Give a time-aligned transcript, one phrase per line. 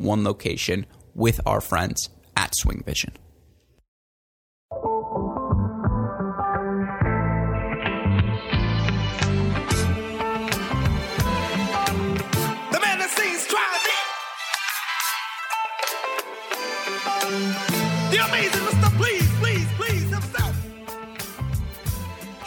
[0.00, 3.12] one location with our friends at Swing Vision.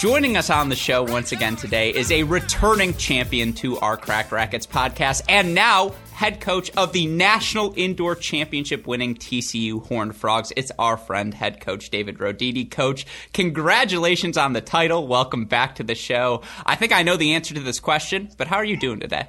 [0.04, 4.34] Joining us on the show once again today is a returning champion to our Cracked
[4.34, 10.54] Racquets podcast and now head coach of the National Indoor Championship winning TCU Horned Frogs.
[10.56, 12.72] It's our friend, head coach David Roditi.
[12.72, 15.06] Coach, congratulations on the title.
[15.06, 16.42] Welcome back to the show.
[16.66, 19.28] I think I know the answer to this question, but how are you doing today?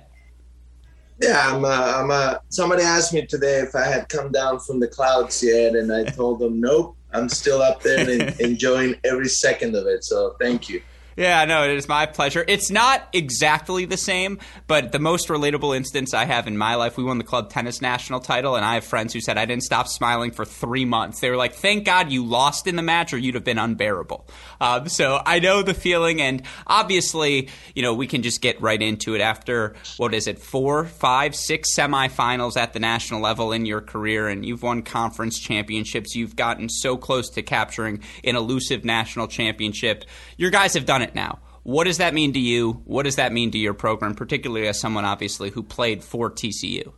[1.20, 1.64] Yeah, I'm.
[1.64, 2.10] Uh, I'm.
[2.12, 5.92] Uh, somebody asked me today if I had come down from the clouds yet, and
[5.92, 6.96] I told them nope.
[7.12, 10.04] I'm still up there and enjoying every second of it.
[10.04, 10.80] So thank you.
[11.16, 12.44] Yeah, no, it is my pleasure.
[12.46, 16.96] It's not exactly the same, but the most relatable instance I have in my life,
[16.96, 19.62] we won the club tennis national title, and I have friends who said I didn't
[19.62, 21.20] stop smiling for three months.
[21.20, 24.26] They were like, "Thank God you lost in the match, or you'd have been unbearable."
[24.60, 28.80] Um, so I know the feeling, and obviously, you know, we can just get right
[28.80, 33.66] into it after what is it, four, five, six semifinals at the national level in
[33.66, 36.16] your career, and you've won conference championships.
[36.16, 40.04] You've gotten so close to capturing an elusive national championship.
[40.36, 41.38] Your guys have done it now.
[41.62, 42.82] What does that mean to you?
[42.84, 46.92] What does that mean to your program, particularly as someone obviously who played for TCU?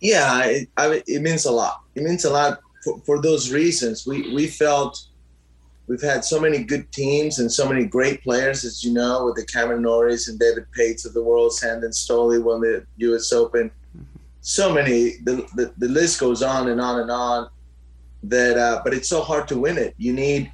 [0.00, 1.82] Yeah, it, I, it means a lot.
[1.94, 4.06] It means a lot for, for those reasons.
[4.06, 5.06] We we felt
[5.86, 9.36] we've had so many good teams and so many great players, as you know, with
[9.36, 13.32] the Cameron Norries and David Pates of the world, Sandon Stolle won the U.S.
[13.32, 13.70] Open.
[14.40, 15.18] So many.
[15.24, 17.48] The, the, the list goes on and on and on.
[18.24, 19.94] That, uh, but it's so hard to win it.
[19.98, 20.52] You need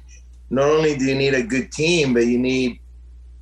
[0.49, 2.79] not only do you need a good team, but you need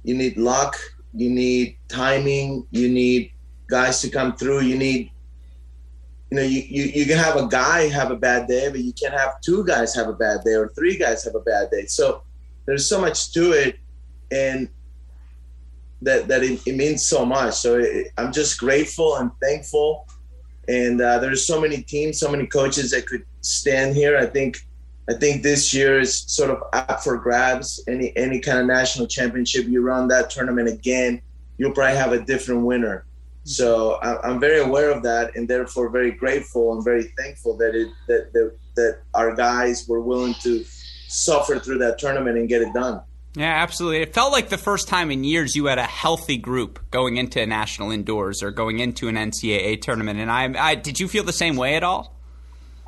[0.03, 0.77] you need luck,
[1.13, 3.31] you need timing, you need
[3.67, 5.11] guys to come through, you need
[6.29, 8.91] you know, you, you, you can have a guy have a bad day, but you
[8.91, 11.85] can't have two guys have a bad day or three guys have a bad day.
[11.85, 12.21] So
[12.65, 13.79] there's so much to it,
[14.29, 14.67] and
[16.01, 17.53] that that it, it means so much.
[17.55, 20.05] So it, I'm just grateful and thankful.
[20.67, 24.17] And uh, there's so many teams, so many coaches that could stand here.
[24.17, 24.57] I think
[25.09, 27.81] I think this year is sort of up for grabs.
[27.87, 31.21] Any any kind of national championship you run that tournament again,
[31.57, 33.05] you'll probably have a different winner.
[33.05, 33.49] Mm-hmm.
[33.49, 37.73] So I, am very aware of that, and therefore very grateful and very thankful that
[37.73, 40.65] it that, that that our guys were willing to
[41.07, 43.01] suffer through that tournament and get it done.
[43.35, 44.01] Yeah, absolutely.
[44.01, 47.41] It felt like the first time in years you had a healthy group going into
[47.41, 50.19] a national indoors or going into an NCAA tournament.
[50.19, 52.15] And I, I did you feel the same way at all?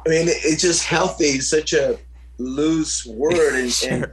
[0.06, 1.40] I mean, it's just healthy.
[1.40, 2.00] Such a
[2.40, 3.90] loose word, and, sure.
[3.92, 4.04] and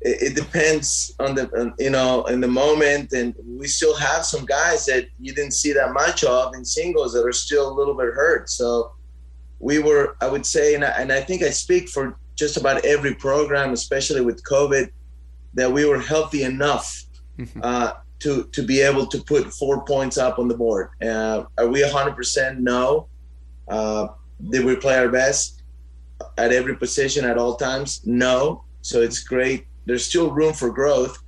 [0.00, 3.12] it, it, depends on the on, you know in the moment.
[3.12, 7.12] And we still have some guys that you didn't see that much of in singles
[7.12, 8.50] that are still a little bit hurt.
[8.50, 8.92] So
[9.58, 12.84] we were, I would say, and I, and I think I speak for just about
[12.84, 14.90] every program, especially with COVID,
[15.54, 17.04] that we were healthy enough
[17.38, 17.60] mm-hmm.
[17.62, 20.90] uh, to to be able to put four points up on the board.
[21.02, 22.58] Uh, are we 100%?
[22.58, 23.08] No.
[23.68, 24.08] Uh,
[24.50, 25.59] did we play our best
[26.38, 28.00] at every position at all times?
[28.04, 28.64] No.
[28.82, 29.66] So it's great.
[29.86, 31.18] There's still room for growth,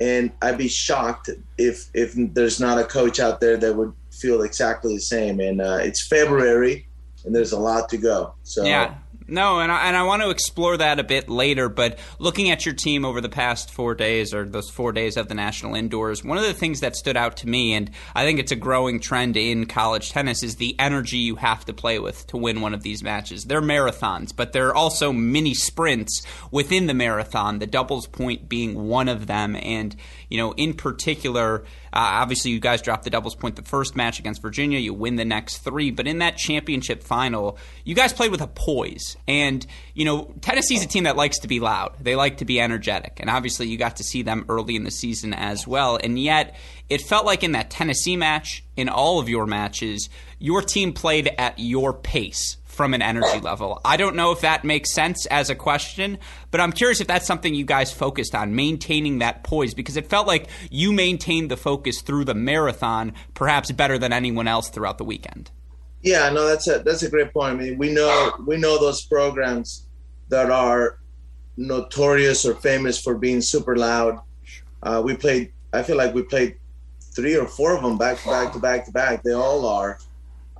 [0.00, 4.42] and I'd be shocked if if there's not a coach out there that would feel
[4.42, 5.40] exactly the same.
[5.40, 6.86] And uh, it's February,
[7.24, 8.34] and there's a lot to go.
[8.42, 8.94] So yeah.
[9.30, 11.68] No, and I, and I want to explore that a bit later.
[11.68, 15.28] But looking at your team over the past four days, or those four days of
[15.28, 18.38] the national indoors, one of the things that stood out to me, and I think
[18.38, 22.26] it's a growing trend in college tennis, is the energy you have to play with
[22.28, 23.44] to win one of these matches.
[23.44, 27.58] They're marathons, but they're also mini sprints within the marathon.
[27.58, 29.94] The doubles point being one of them, and
[30.30, 34.18] you know, in particular, uh, obviously you guys dropped the doubles point the first match
[34.18, 34.78] against Virginia.
[34.78, 38.46] You win the next three, but in that championship final, you guys played with a
[38.46, 39.17] poise.
[39.26, 41.94] And you know, Tennessee's a team that likes to be loud.
[42.00, 44.90] They like to be energetic, and obviously you got to see them early in the
[44.90, 45.98] season as well.
[46.02, 46.56] And yet,
[46.88, 51.28] it felt like in that Tennessee match, in all of your matches, your team played
[51.38, 53.80] at your pace from an energy level.
[53.84, 56.18] I don't know if that makes sense as a question,
[56.50, 60.08] but I'm curious if that's something you guys focused on, maintaining that poise, because it
[60.08, 64.96] felt like you maintained the focus through the marathon perhaps better than anyone else throughout
[64.96, 65.50] the weekend.
[66.02, 67.54] Yeah, no, that's a that's a great point.
[67.54, 69.86] I mean, we know we know those programs
[70.28, 70.98] that are
[71.56, 74.20] notorious or famous for being super loud.
[74.82, 75.52] Uh, we played.
[75.72, 76.56] I feel like we played
[77.00, 79.22] three or four of them back to back to back to back.
[79.22, 79.98] They all are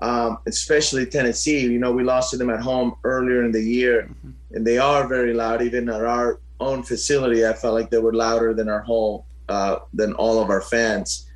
[0.01, 1.61] um, especially Tennessee.
[1.61, 4.57] You know, we lost to them at home earlier in the year, mm-hmm.
[4.57, 5.63] and they are very loud.
[5.63, 9.81] Even at our own facility, I felt like they were louder than our home, uh,
[9.93, 11.27] than all of our fans.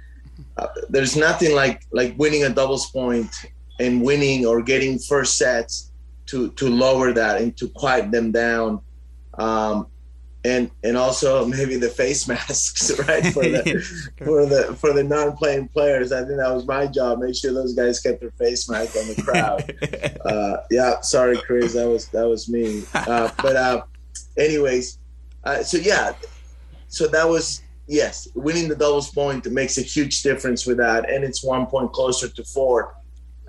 [0.56, 3.30] Uh, there's nothing like like winning a doubles point
[3.82, 5.92] and winning or getting first sets
[6.26, 8.80] to to lower that and to quiet them down.
[9.34, 9.86] Um,
[10.44, 13.24] and and also maybe the face masks, right?
[13.32, 16.12] For the for the for the non-playing players.
[16.12, 17.20] I think that was my job.
[17.20, 20.20] Make sure those guys kept their face mask on the crowd.
[20.26, 22.84] uh, yeah, sorry, Chris, that was that was me.
[22.94, 23.82] Uh, but uh,
[24.36, 24.98] anyways,
[25.44, 26.12] uh, so yeah,
[26.88, 31.24] so that was yes, winning the doubles point makes a huge difference with that, and
[31.24, 32.96] it's one point closer to four.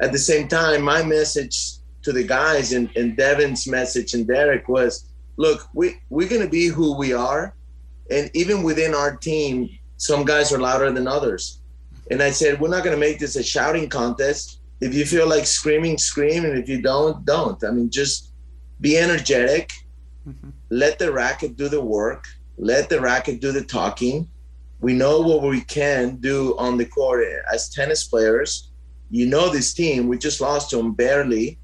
[0.03, 4.67] At the same time, my message to the guys and, and Devin's message and Derek
[4.67, 5.07] was
[5.37, 7.55] look, we we're gonna be who we are,
[8.11, 11.61] and even within our team, some guys are louder than others.
[12.11, 14.59] And I said, we're not gonna make this a shouting contest.
[14.81, 17.63] If you feel like screaming, scream, and if you don't, don't.
[17.63, 18.33] I mean, just
[18.81, 19.71] be energetic.
[20.27, 20.49] Mm-hmm.
[20.69, 22.25] Let the racket do the work.
[22.57, 24.27] Let the racket do the talking.
[24.81, 28.72] We know what we can do on the court as tennis players.
[29.09, 30.07] You know this team.
[30.07, 31.59] We just lost to them barely.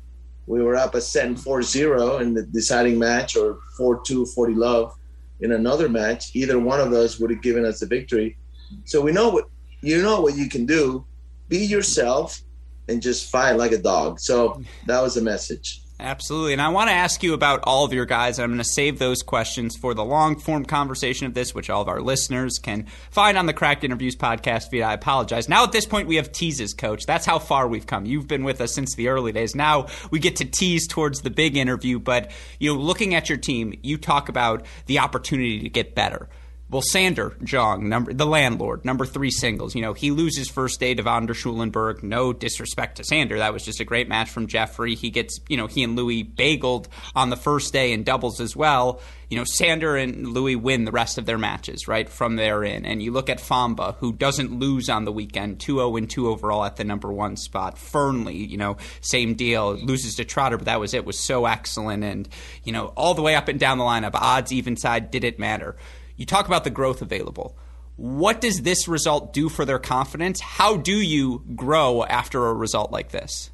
[0.48, 4.96] We were up a set 4-0 in the deciding match or 4-2 40 love
[5.42, 6.36] in another match.
[6.36, 8.38] Either one of those would have given us the victory.
[8.86, 9.46] So we know what
[9.82, 11.06] you know what you can do.
[11.48, 12.42] Be yourself
[12.88, 14.20] and just fight like a dog.
[14.20, 16.54] So that was the message Absolutely.
[16.54, 18.40] And I want to ask you about all of your guys.
[18.40, 21.82] I'm going to save those questions for the long form conversation of this, which all
[21.82, 24.82] of our listeners can find on the Cracked Interviews podcast feed.
[24.82, 25.50] I apologize.
[25.50, 27.06] Now, at this point, we have teases, coach.
[27.06, 28.06] That's how far we've come.
[28.06, 29.56] You've been with us since the early days.
[29.56, 32.00] Now we get to tease towards the big interview.
[32.00, 36.30] But, you know, looking at your team, you talk about the opportunity to get better.
[36.72, 39.74] Well, Sander Jong, number the landlord, number three singles.
[39.74, 42.04] You know, he loses first day to von der Schulenburg.
[42.04, 43.40] No disrespect to Sander.
[43.40, 44.94] That was just a great match from Jeffrey.
[44.94, 48.56] He gets, you know, he and Louis bageled on the first day in doubles as
[48.56, 49.02] well.
[49.30, 52.86] You know, Sander and Louis win the rest of their matches, right, from there in.
[52.86, 56.30] And you look at Fomba, who doesn't lose on the weekend, 2 0 and 2
[56.30, 57.78] overall at the number one spot.
[57.78, 62.04] Fearnley, you know, same deal, loses to Trotter, but that was it, was so excellent.
[62.04, 62.30] And,
[62.64, 65.76] you know, all the way up and down the lineup, odds, even side, didn't matter.
[66.20, 67.56] You talk about the growth available.
[67.96, 70.42] What does this result do for their confidence?
[70.42, 73.52] How do you grow after a result like this?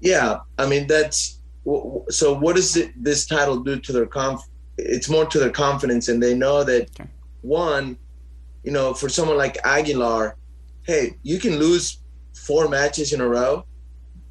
[0.00, 1.38] Yeah, I mean that's
[2.08, 2.32] so.
[2.32, 4.40] What does it, this title do to their conf?
[4.78, 7.08] It's more to their confidence, and they know that okay.
[7.42, 7.98] one,
[8.64, 10.36] you know, for someone like Aguilar,
[10.86, 11.98] hey, you can lose
[12.34, 13.64] four matches in a row,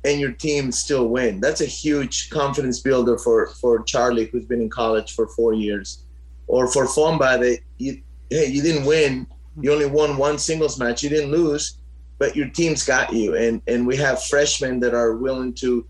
[0.03, 1.39] and your team still win.
[1.39, 6.03] That's a huge confidence builder for for Charlie, who's been in college for four years
[6.47, 9.25] or for Fomba that you hey you didn't win.
[9.25, 9.63] Mm-hmm.
[9.63, 11.03] You only won one singles match.
[11.03, 11.77] You didn't lose
[12.17, 13.35] but your team's got you.
[13.35, 15.85] And and we have freshmen that are willing to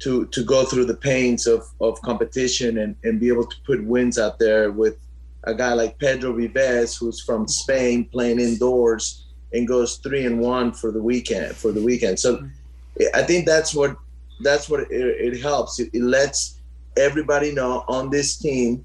[0.00, 3.84] to to go through the pains of of competition and and be able to put
[3.84, 4.96] wins out there with
[5.44, 7.48] a guy like Pedro Vives who's from mm-hmm.
[7.48, 12.18] Spain playing indoors and goes three and one for the weekend for the weekend.
[12.18, 13.04] So mm-hmm.
[13.14, 13.96] I think that's what
[14.42, 15.78] that's what it, it helps.
[15.78, 16.58] It, it, lets
[16.96, 18.84] everybody know on this team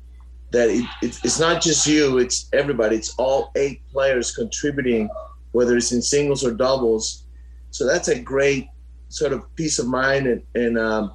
[0.51, 2.95] that it, it, it's not just you; it's everybody.
[2.95, 5.09] It's all eight players contributing,
[5.51, 7.23] whether it's in singles or doubles.
[7.71, 8.67] So that's a great
[9.09, 11.13] sort of peace of mind and, and um,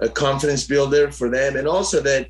[0.00, 2.28] a confidence builder for them, and also that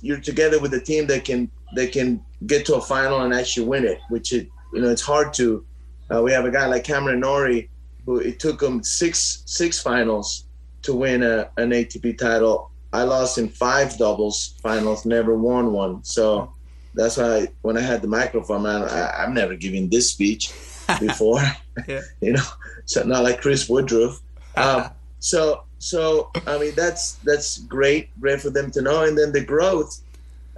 [0.00, 3.66] you're together with a team that can that can get to a final and actually
[3.66, 5.64] win it, which it you know it's hard to.
[6.12, 7.70] Uh, we have a guy like Cameron Norrie
[8.04, 10.46] who it took him six six finals
[10.82, 12.69] to win a, an ATP title.
[12.92, 16.02] I lost in five doubles finals, never won one.
[16.04, 16.52] So
[16.94, 20.52] that's why I, when I had the microphone, man, I, am never giving this speech
[21.00, 21.42] before.
[21.86, 22.00] yeah.
[22.20, 22.46] you know,
[22.84, 24.20] so not like Chris Woodruff.
[24.56, 29.04] Um, so so I mean that's that's great, great for them to know.
[29.04, 30.02] And then the growth.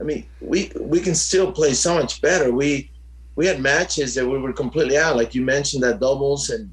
[0.01, 2.51] I mean, we we can still play so much better.
[2.53, 2.91] We
[3.37, 6.73] we had matches that we were completely out, like you mentioned that doubles, and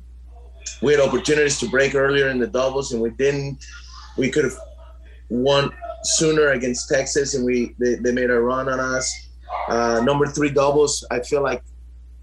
[0.82, 3.66] we had opportunities to break earlier in the doubles, and we didn't.
[4.18, 4.58] We could have
[5.30, 5.72] won
[6.04, 9.30] sooner against Texas, and we they, they made a run on us.
[9.68, 11.64] Uh, number three doubles, I feel like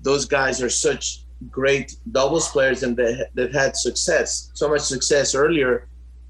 [0.00, 5.34] those guys are such great doubles players, and they, they've had success, so much success
[5.34, 5.88] earlier,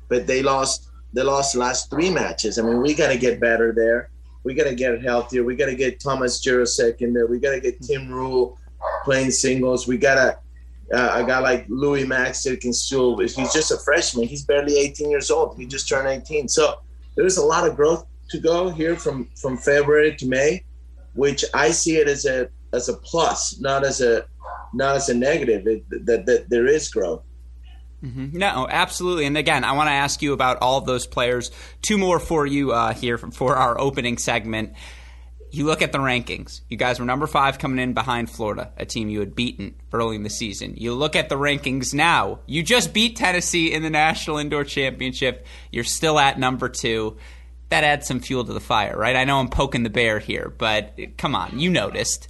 [0.08, 0.90] but they lost.
[1.12, 2.58] They lost the last three matches.
[2.58, 4.10] I mean, we got to get better there.
[4.44, 5.44] We got to get healthier.
[5.44, 7.26] We got to get Thomas Jirousek in there.
[7.26, 8.58] We got to get Tim Rule
[9.02, 9.88] playing singles.
[9.88, 10.38] We got to
[10.92, 14.26] uh, a guy like Louis Max that can still, he's just a freshman.
[14.26, 15.56] He's barely 18 years old.
[15.56, 16.48] He just turned 18.
[16.48, 16.80] So
[17.16, 20.64] there's a lot of growth to go here from, from February to May,
[21.14, 24.26] which I see it as a, as a plus, not as a,
[24.74, 27.22] not as a negative, that, that there is growth.
[28.04, 28.38] Mm-hmm.
[28.38, 29.24] No, absolutely.
[29.26, 31.50] And again, I want to ask you about all those players.
[31.82, 34.74] Two more for you uh, here for our opening segment
[35.50, 36.60] you look at the rankings.
[36.68, 40.16] You guys were number five coming in behind Florida, a team you had beaten early
[40.16, 40.74] in the season.
[40.76, 42.40] You look at the rankings now.
[42.46, 45.46] You just beat Tennessee in the National Indoor Championship.
[45.70, 47.16] You're still at number two.
[47.68, 49.16] That adds some fuel to the fire, right?
[49.16, 52.28] I know I'm poking the bear here, but come on, you noticed.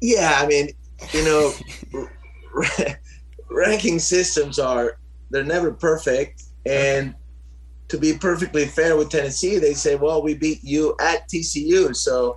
[0.00, 0.70] Yeah, I mean,
[1.12, 1.52] you know,
[3.48, 4.98] ranking systems are
[5.30, 7.14] they're never perfect, and
[7.88, 11.94] to be perfectly fair with Tennessee, they say, well, we beat you at TCU.
[11.94, 12.36] So,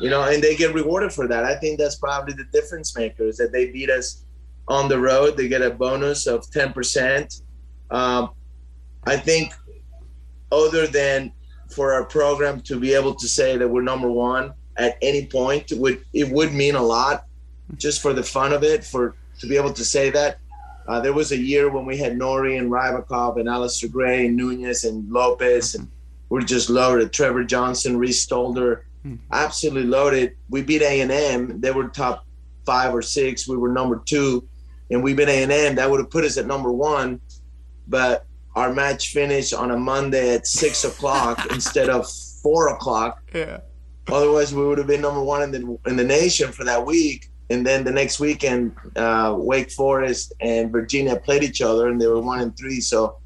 [0.00, 1.44] you know, and they get rewarded for that.
[1.44, 4.24] I think that's probably the difference maker is that they beat us
[4.68, 5.36] on the road.
[5.36, 7.42] They get a bonus of 10%.
[7.90, 8.30] Um,
[9.04, 9.52] I think,
[10.52, 11.32] other than
[11.70, 15.70] for our program to be able to say that we're number one at any point,
[15.72, 17.26] would it would mean a lot
[17.76, 20.38] just for the fun of it, for to be able to say that.
[20.90, 24.36] Uh, there was a year when we had Norrie and Rybakov and Alastair Gray and
[24.36, 25.86] Nunez and Lopez, and
[26.30, 27.12] we're just loaded.
[27.12, 29.14] Trevor Johnson, Reese Stalder, mm-hmm.
[29.30, 30.34] absolutely loaded.
[30.48, 31.60] We beat A and M.
[31.60, 32.26] They were top
[32.66, 33.46] five or six.
[33.46, 34.48] We were number two,
[34.90, 35.76] and we beat A and M.
[35.76, 37.20] That would have put us at number one,
[37.86, 42.10] but our match finished on a Monday at six o'clock instead of
[42.42, 43.22] four o'clock.
[43.32, 43.60] Yeah.
[44.08, 47.30] Otherwise, we would have been number one in the in the nation for that week
[47.50, 52.06] and then the next weekend, uh, Wake Forest and Virginia played each other, and they
[52.06, 52.80] were one and three.
[52.80, 53.16] So,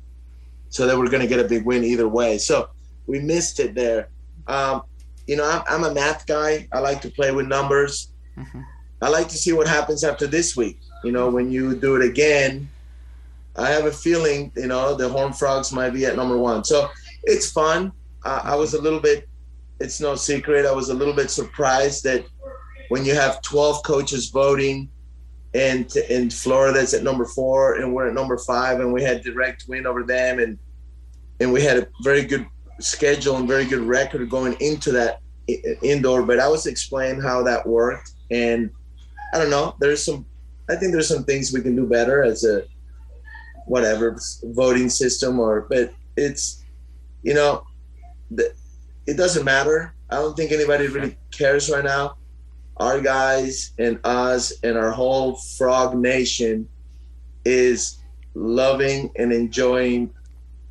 [0.70, 2.38] so they were going to get a big win either way.
[2.38, 2.70] So
[3.06, 4.08] we missed it there.
[4.46, 4.82] Um,
[5.26, 6.66] you know, I'm, I'm, a math guy.
[6.72, 8.12] I like to play with numbers.
[8.36, 8.60] Mm-hmm.
[9.02, 10.80] I like to see what happens after this week.
[11.04, 12.68] You know, when you do it again,
[13.56, 16.64] I have a feeling, you know, the Horn Frogs might be at number one.
[16.64, 16.90] So
[17.24, 17.92] it's fun.
[18.24, 19.28] Uh, I was a little bit.
[19.80, 20.64] It's no secret.
[20.64, 22.24] I was a little bit surprised that
[22.88, 24.90] when you have 12 coaches voting
[25.54, 29.64] and in it's at number four and we're at number five and we had direct
[29.68, 30.58] win over them and
[31.40, 32.46] and we had a very good
[32.80, 35.20] schedule and very good record going into that
[35.82, 38.70] indoor but I was explaining how that worked and
[39.32, 40.26] I don't know there's some
[40.68, 42.64] I think there's some things we can do better as a
[43.66, 46.64] whatever voting system or but it's
[47.22, 47.64] you know
[49.06, 49.94] it doesn't matter.
[50.10, 52.16] I don't think anybody really cares right now
[52.76, 56.68] our guys and us and our whole frog nation
[57.44, 57.98] is
[58.34, 60.12] loving and enjoying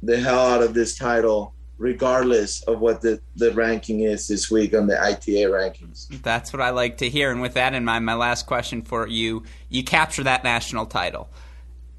[0.01, 4.73] the hell out of this title regardless of what the, the ranking is this week
[4.73, 6.07] on the ITA rankings.
[6.21, 7.31] That's what I like to hear.
[7.31, 11.29] And with that in mind, my last question for you you capture that national title.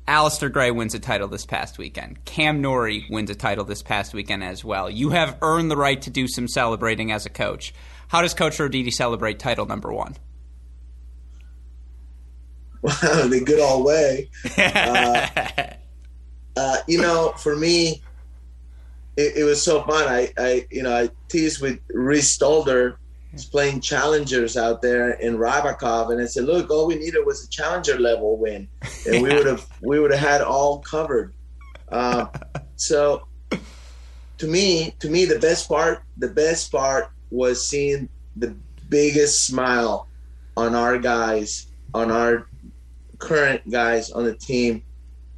[0.07, 2.25] Alastair Gray wins a title this past weekend.
[2.27, 4.91] Cam Norrie wins a title this past weekend as well.
[4.91, 7.73] You have earned the right to do some celebrating as a coach.
[8.09, 10.17] How does Coach Roditi celebrate title number one?
[12.83, 12.93] Wow,
[13.29, 14.31] the good old way.
[14.59, 15.27] uh,
[16.57, 18.03] uh, you know, for me,
[19.17, 20.07] it, it, was so fun.
[20.07, 22.97] I, I, you know, I teased with Reese Stalder
[23.33, 27.45] was playing challengers out there in Rybakov, and I said, "Look, all we needed was
[27.45, 28.69] a challenger level win,
[29.07, 31.35] and we would have we would have had all covered."
[31.91, 32.27] Uh,
[32.77, 33.27] so,
[34.39, 38.55] to me, to me, the best part, the best part was seeing the
[38.89, 40.09] biggest smile
[40.57, 42.49] on our guys, on our
[43.19, 44.83] current guys on the team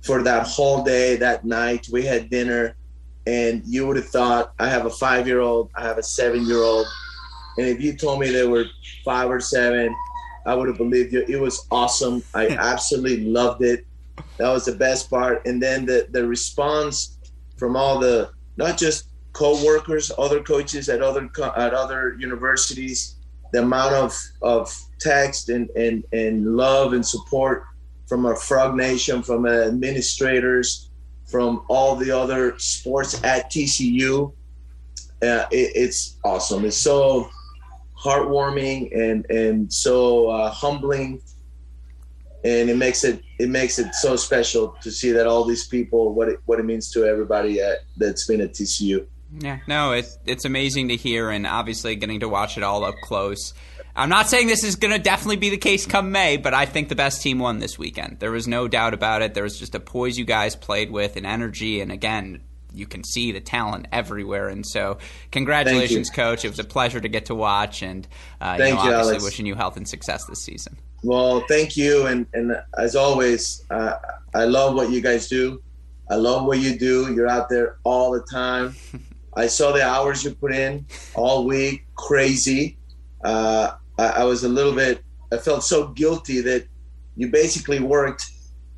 [0.02, 1.88] for that whole day, that night.
[1.90, 2.76] We had dinner,
[3.26, 6.46] and you would have thought, I have a five year old, I have a seven
[6.46, 6.86] year old.
[7.58, 8.66] And if you told me they were
[9.04, 9.94] five or seven,
[10.44, 11.24] I would have believed you.
[11.26, 12.22] It was awesome.
[12.34, 13.86] I absolutely loved it.
[14.36, 15.46] That was the best part.
[15.46, 17.18] And then the, the response
[17.56, 23.16] from all the, not just co-workers, other coaches at other at other universities,
[23.52, 27.64] the amount of, of text and, and, and love and support
[28.06, 30.88] from our Frog Nation, from administrators,
[31.26, 34.32] from all the other sports at TCU.
[35.22, 36.64] Uh, it, it's awesome.
[36.64, 37.28] It's so
[37.98, 41.20] heartwarming and and so uh, humbling,
[42.44, 46.14] and it makes it it makes it so special to see that all these people
[46.14, 49.06] what it what it means to everybody at, that's been at TCU.
[49.38, 52.94] Yeah, no, it's it's amazing to hear, and obviously getting to watch it all up
[53.02, 53.54] close.
[53.94, 56.66] I'm not saying this is going to definitely be the case come May, but I
[56.66, 58.18] think the best team won this weekend.
[58.20, 59.32] There was no doubt about it.
[59.32, 62.42] There was just a poise you guys played with, and energy, and again,
[62.74, 64.48] you can see the talent everywhere.
[64.48, 64.98] And so,
[65.30, 66.44] congratulations, coach.
[66.44, 68.06] It was a pleasure to get to watch, and
[68.40, 69.24] uh, you know, obviously Alex.
[69.24, 70.76] wishing you health and success this season.
[71.02, 73.94] Well, thank you, and and as always, uh,
[74.34, 75.62] I love what you guys do.
[76.08, 77.12] I love what you do.
[77.14, 78.76] You're out there all the time.
[79.36, 82.78] I saw the hours you put in all week, crazy.
[83.22, 85.02] Uh, I, I was a little bit.
[85.32, 86.66] I felt so guilty that
[87.16, 88.24] you basically worked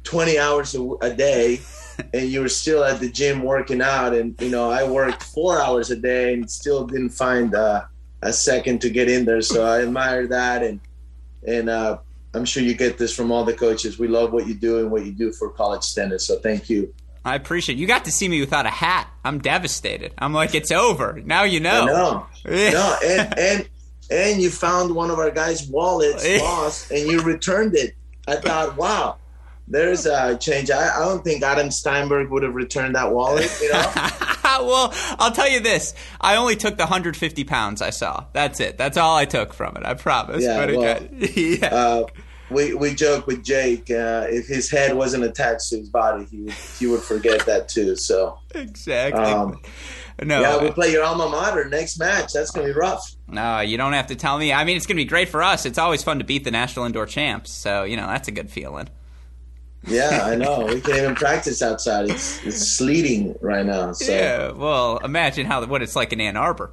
[0.04, 1.60] 20 hours a, a day
[2.14, 5.60] and you were still at the gym working out and you know i worked four
[5.60, 7.84] hours a day and still didn't find uh,
[8.22, 10.80] a second to get in there so i admire that and
[11.46, 11.98] and uh,
[12.34, 14.90] i'm sure you get this from all the coaches we love what you do and
[14.90, 16.92] what you do for college standards so thank you
[17.24, 17.80] I appreciate it.
[17.80, 19.08] you got to see me without a hat.
[19.24, 20.14] I'm devastated.
[20.18, 21.20] I'm like, it's over.
[21.24, 21.86] Now you know.
[21.86, 23.68] No, no, and and
[24.10, 27.94] and you found one of our guys' wallets lost, and you returned it.
[28.26, 29.18] I thought, wow,
[29.66, 30.70] there's a change.
[30.70, 33.50] I, I don't think Adam Steinberg would have returned that wallet.
[33.60, 33.92] You know.
[34.66, 38.24] well, I'll tell you this: I only took the 150 pounds I saw.
[38.32, 38.78] That's it.
[38.78, 39.84] That's all I took from it.
[39.84, 40.42] I promise.
[40.42, 40.66] Yeah.
[40.66, 41.66] But well, yeah.
[41.66, 42.06] Uh,
[42.50, 43.90] we we joke with Jake.
[43.90, 47.68] Uh, if his head wasn't attached to his body, he would he would forget that
[47.68, 47.96] too.
[47.96, 49.22] So exactly.
[49.22, 49.60] Um,
[50.22, 50.40] no.
[50.40, 52.32] Yeah, we play your alma mater next match.
[52.32, 53.14] That's gonna be rough.
[53.28, 54.52] No, you don't have to tell me.
[54.52, 55.66] I mean, it's gonna be great for us.
[55.66, 57.50] It's always fun to beat the national indoor champs.
[57.50, 58.88] So you know that's a good feeling.
[59.86, 60.66] Yeah, I know.
[60.66, 62.10] We can't even practice outside.
[62.10, 63.92] It's it's sleeting right now.
[63.92, 64.12] So.
[64.12, 64.50] Yeah.
[64.52, 66.72] Well, imagine how what it's like in Ann Arbor.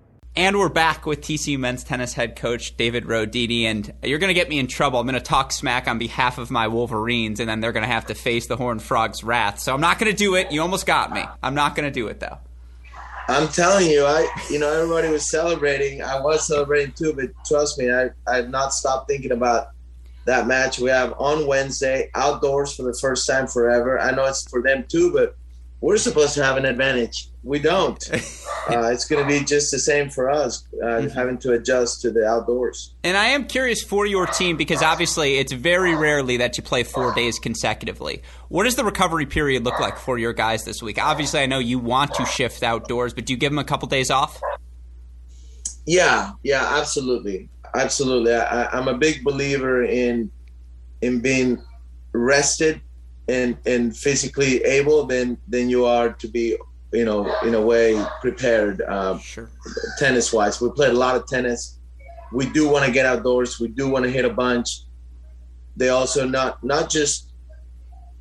[0.33, 4.33] And we're back with TCU men's tennis head coach David Roditi, and you're going to
[4.33, 4.97] get me in trouble.
[4.97, 7.91] I'm going to talk smack on behalf of my Wolverines, and then they're going to
[7.91, 9.59] have to face the Horned Frog's wrath.
[9.59, 10.49] So I'm not going to do it.
[10.49, 11.21] You almost got me.
[11.43, 12.37] I'm not going to do it though.
[13.27, 16.01] I'm telling you, I you know everybody was celebrating.
[16.01, 19.71] I was celebrating too, but trust me, I I've not stopped thinking about
[20.25, 23.99] that match we have on Wednesday outdoors for the first time forever.
[23.99, 25.35] I know it's for them too, but
[25.81, 27.30] we're supposed to have an advantage.
[27.43, 28.03] We don't.
[28.69, 31.07] Uh, it's going to be just the same for us, uh, mm-hmm.
[31.09, 32.93] having to adjust to the outdoors.
[33.03, 36.83] And I am curious for your team because obviously it's very rarely that you play
[36.83, 38.21] four days consecutively.
[38.49, 41.03] What does the recovery period look like for your guys this week?
[41.03, 43.87] Obviously, I know you want to shift outdoors, but do you give them a couple
[43.87, 44.39] days off?
[45.87, 48.35] Yeah, yeah, absolutely, absolutely.
[48.35, 50.29] I, I'm a big believer in
[51.01, 51.61] in being
[52.13, 52.79] rested
[53.27, 56.57] and and physically able than than you are to be
[56.93, 59.49] you know in a way prepared um, sure.
[59.97, 61.77] tennis wise we played a lot of tennis.
[62.33, 63.59] We do want to get outdoors.
[63.59, 64.83] We do want to hit a bunch.
[65.75, 67.31] They also not not just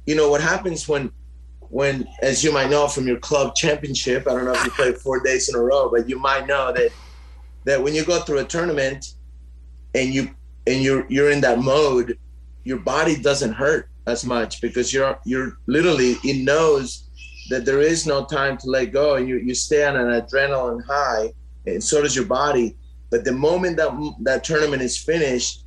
[0.06, 1.12] you know what happens when
[1.60, 4.98] when as you might know from your club championship i don't know if you played
[4.98, 6.90] four days in a row but you might know that
[7.64, 9.14] that when you go through a tournament
[9.94, 10.30] and you
[10.66, 12.18] and you're you're in that mode
[12.64, 17.09] your body doesn't hurt as much because you're you're literally it knows
[17.50, 20.82] that there is no time to let go and you, you stay on an adrenaline
[20.86, 21.32] high
[21.66, 22.76] and so does your body
[23.10, 25.64] but the moment that that tournament is finished,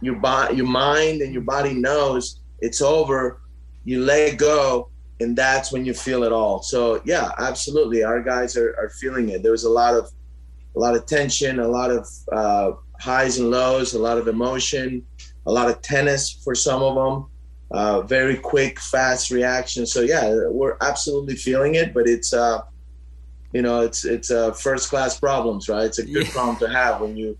[0.00, 3.40] your body, your mind, and your body knows it's over.
[3.84, 6.62] You let go, and that's when you feel it all.
[6.62, 9.42] So yeah, absolutely, our guys are, are feeling it.
[9.42, 10.08] There was a lot of
[10.76, 15.04] a lot of tension, a lot of uh, highs and lows, a lot of emotion,
[15.46, 17.26] a lot of tennis for some of them.
[17.70, 19.86] Uh, very quick, fast reaction.
[19.86, 22.62] So yeah, we're absolutely feeling it, but it's uh,
[23.52, 25.84] you know, it's it's uh, first class problems, right?
[25.84, 26.32] It's a good yeah.
[26.32, 27.36] problem to have when you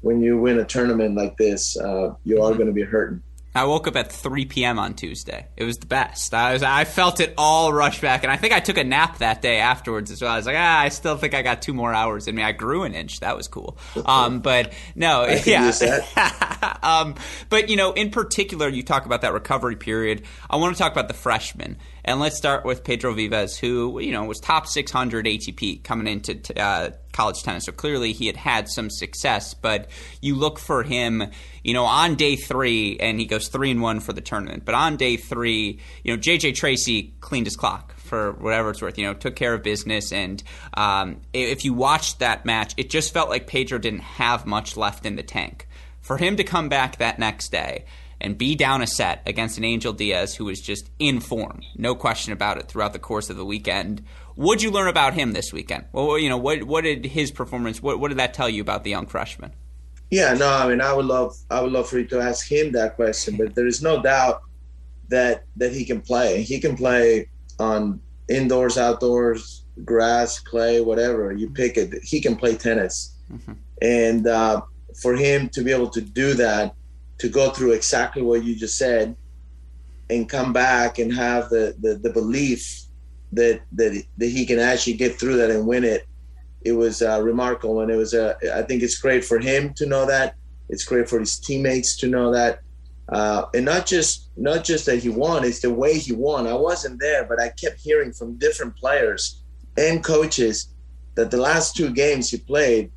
[0.00, 1.76] when you win a tournament like this.
[1.76, 2.58] Uh, you are mm-hmm.
[2.58, 3.22] going to be hurting.
[3.58, 4.78] I woke up at 3 p.m.
[4.78, 5.46] on Tuesday.
[5.56, 6.32] It was the best.
[6.32, 9.18] I was I felt it all rush back, and I think I took a nap
[9.18, 10.30] that day afterwards as well.
[10.30, 12.42] I was like, ah, I still think I got two more hours in me.
[12.44, 13.18] I grew an inch.
[13.20, 13.76] That was cool.
[14.06, 16.78] Um, but no, yeah.
[16.84, 17.16] um,
[17.48, 20.22] but you know, in particular, you talk about that recovery period.
[20.48, 21.78] I want to talk about the freshmen.
[22.08, 26.58] And let's start with Pedro Vives, who you know was top 600 ATP coming into
[26.58, 27.66] uh, college tennis.
[27.66, 29.52] So clearly he had had some success.
[29.52, 29.90] But
[30.22, 31.30] you look for him,
[31.62, 34.64] you know, on day three, and he goes three and one for the tournament.
[34.64, 38.96] But on day three, you know, JJ Tracy cleaned his clock for whatever it's worth.
[38.96, 40.10] You know, took care of business.
[40.10, 40.42] And
[40.72, 45.04] um, if you watched that match, it just felt like Pedro didn't have much left
[45.04, 45.68] in the tank.
[46.00, 47.84] For him to come back that next day
[48.20, 51.94] and be down a set against an Angel Diaz who was just in form, no
[51.94, 54.02] question about it, throughout the course of the weekend.
[54.34, 55.86] What'd you learn about him this weekend?
[55.92, 57.82] Well, you know, what what did his performance?
[57.82, 59.52] What what did that tell you about the young freshman?
[60.10, 62.72] Yeah, no, I mean, I would love I would love for you to ask him
[62.72, 64.42] that question, but there is no doubt
[65.08, 66.42] that that he can play.
[66.42, 67.28] He can play
[67.58, 72.02] on indoors, outdoors, grass, clay, whatever you pick it.
[72.02, 73.54] He can play tennis, mm-hmm.
[73.82, 74.62] and uh,
[75.02, 76.74] for him to be able to do that
[77.18, 79.16] to go through exactly what you just said
[80.10, 82.82] and come back and have the, the, the belief
[83.32, 86.06] that, that that he can actually get through that and win it.
[86.62, 89.86] It was uh, remarkable and it was uh, i think it's great for him to
[89.86, 90.34] know that.
[90.68, 92.60] It's great for his teammates to know that.
[93.08, 96.46] Uh, and not just not just that he won it's the way he won.
[96.46, 99.42] I wasn't there but i kept hearing from different players
[99.76, 100.74] and coaches
[101.14, 102.90] that the last two games he played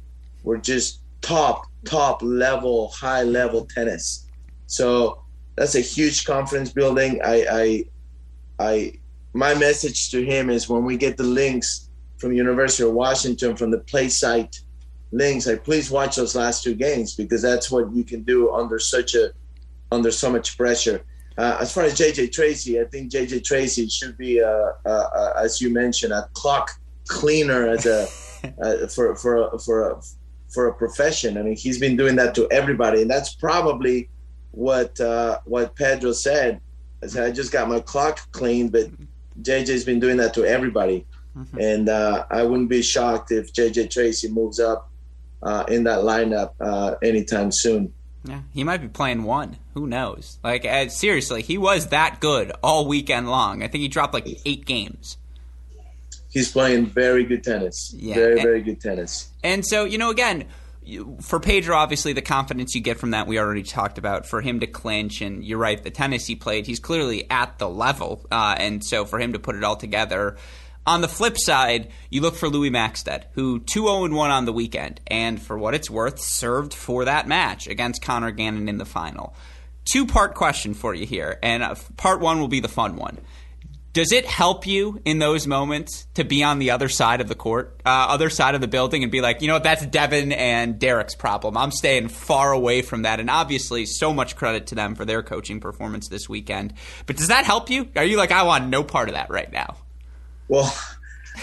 [0.43, 4.27] were just top top level, high level tennis.
[4.67, 5.23] So
[5.55, 7.19] that's a huge confidence building.
[7.23, 7.85] I, I,
[8.59, 8.93] I,
[9.33, 13.71] my message to him is when we get the links from University of Washington from
[13.71, 14.61] the play site
[15.11, 18.79] links, I please watch those last two games because that's what you can do under
[18.79, 19.31] such a,
[19.91, 21.03] under so much pressure.
[21.37, 25.33] Uh, as far as JJ Tracy, I think JJ Tracy should be, uh, uh, uh,
[25.37, 26.71] as you mentioned, a clock
[27.07, 28.07] cleaner as a
[28.89, 30.01] for for for a,
[30.51, 31.37] for a profession.
[31.37, 34.09] I mean, he's been doing that to everybody, and that's probably
[34.51, 36.61] what uh, what Pedro said.
[37.03, 38.87] I said I just got my clock cleaned, but
[39.41, 41.59] JJ's been doing that to everybody, mm-hmm.
[41.59, 44.89] and uh, I wouldn't be shocked if JJ Tracy moves up
[45.41, 47.93] uh, in that lineup uh, anytime soon.
[48.23, 49.57] Yeah, he might be playing one.
[49.73, 50.37] Who knows?
[50.43, 53.63] Like, uh, seriously, he was that good all weekend long.
[53.63, 55.17] I think he dropped like eight games
[56.31, 57.93] he's playing very good tennis.
[57.95, 59.29] Yeah, very and, very good tennis.
[59.43, 60.45] And so you know, again.
[61.21, 64.25] For Pedro, obviously, the confidence you get from that we already talked about.
[64.25, 67.69] For him to clinch, and you're right, the tennis he played, he's clearly at the
[67.69, 68.25] level.
[68.31, 70.37] Uh, and so for him to put it all together,
[70.85, 74.53] on the flip side, you look for Louis Maxted, who 2 0 1 on the
[74.53, 78.85] weekend, and for what it's worth, served for that match against Conor Gannon in the
[78.85, 79.35] final.
[79.85, 83.19] Two part question for you here, and uh, part one will be the fun one.
[83.93, 87.35] Does it help you in those moments to be on the other side of the
[87.35, 90.31] court, uh, other side of the building, and be like, you know what, that's Devin
[90.31, 91.57] and Derek's problem.
[91.57, 93.19] I'm staying far away from that.
[93.19, 96.73] And obviously, so much credit to them for their coaching performance this weekend.
[97.05, 97.89] But does that help you?
[97.97, 99.75] Are you like, I want no part of that right now?
[100.47, 100.73] Well,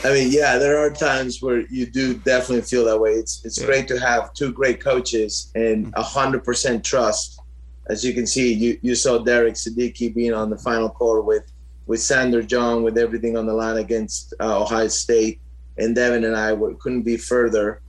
[0.05, 3.13] I mean, yeah, there are times where you do definitely feel that way.
[3.13, 3.67] It's it's yeah.
[3.67, 7.41] great to have two great coaches and a hundred percent trust.
[7.89, 11.51] As you can see, you, you saw Derek Siddiqui being on the final court with
[11.89, 15.41] with Sander Jong with everything on the line against uh, Ohio State,
[15.79, 17.81] and Devin and I were, couldn't be further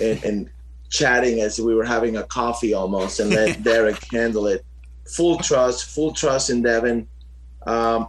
[0.00, 0.50] and, and
[0.88, 4.64] chatting as we were having a coffee almost, and let Derek handle it.
[5.06, 7.06] Full trust, full trust in Devin.
[7.66, 8.08] Um,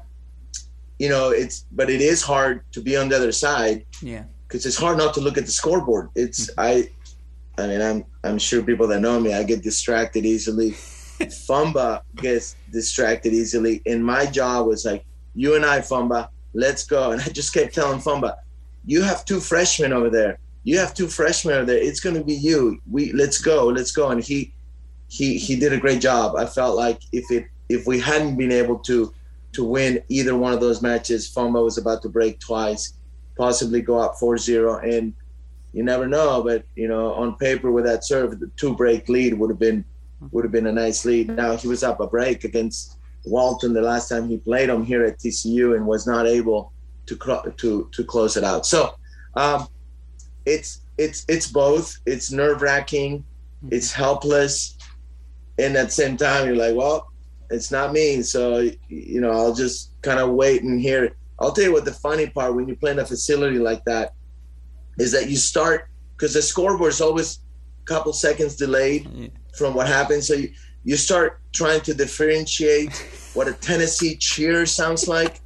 [0.98, 3.86] you know, it's but it is hard to be on the other side.
[4.02, 6.10] Yeah, because it's hard not to look at the scoreboard.
[6.16, 6.62] It's mm-hmm.
[7.60, 10.72] I, I mean, I'm I'm sure people that know me, I get distracted easily.
[11.24, 17.12] Fomba gets distracted easily, and my job was like you and I, Fomba, let's go.
[17.14, 18.36] And I just kept telling Fomba,
[18.86, 20.40] you have two freshmen over there.
[20.64, 21.78] You have two freshmen over there.
[21.78, 22.80] It's going to be you.
[22.90, 24.10] We let's go, let's go.
[24.10, 24.54] And he
[25.10, 26.36] he he did a great job.
[26.36, 29.14] I felt like if it if we hadn't been able to
[29.54, 32.94] to win either one of those matches, Fomba was about to break twice,
[33.38, 34.84] possibly go up 4-0.
[34.84, 35.14] And
[35.74, 36.44] you never know.
[36.44, 39.84] But you know, on paper with that serve, the two break lead would have been
[40.32, 41.28] would have been a nice lead.
[41.30, 45.06] Now he was up a break against Walton the last time he played him here
[45.06, 46.74] at TCU and was not able
[47.06, 47.16] to
[47.58, 48.66] to to close it out.
[48.66, 48.96] So
[49.36, 49.68] um,
[50.46, 51.98] it's it's it's both.
[52.06, 53.20] It's nerve wracking.
[53.20, 53.70] Mm-hmm.
[53.72, 54.78] It's helpless,
[55.58, 57.12] and at the same time, you're like, well,
[57.50, 58.22] it's not me.
[58.22, 61.16] So you know, I'll just kind of wait and hear.
[61.40, 64.14] I'll tell you what the funny part when you play in a facility like that
[64.98, 67.40] is that you start because the scoreboard is always
[67.82, 70.28] a couple seconds delayed from what happens.
[70.28, 70.52] So you,
[70.84, 72.96] you start trying to differentiate
[73.34, 75.42] what a Tennessee cheer sounds like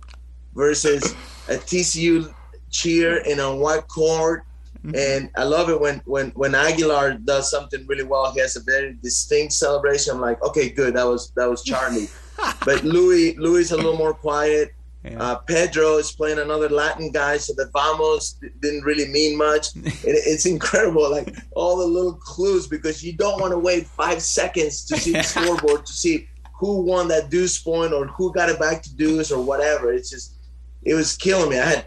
[0.56, 1.14] versus
[1.50, 2.34] a TCU
[2.72, 4.44] cheer in a white court.
[4.86, 4.96] Mm-hmm.
[4.96, 8.32] And I love it when when when Aguilar does something really well.
[8.32, 10.16] He has a very distinct celebration.
[10.16, 10.96] I'm like, okay, good.
[10.96, 12.08] That was that was charming.
[12.66, 14.74] but Louis Louis is a little more quiet.
[15.04, 15.22] Yeah.
[15.22, 19.68] Uh, Pedro is playing another Latin guy, so the vamos didn't really mean much.
[19.76, 24.86] it's incredible, like all the little clues, because you don't want to wait five seconds
[24.86, 26.28] to see the scoreboard to see
[26.60, 29.94] who won that deuce point or who got it back to deuce or whatever.
[29.94, 30.36] It's just,
[30.84, 31.60] it was killing me.
[31.60, 31.86] I had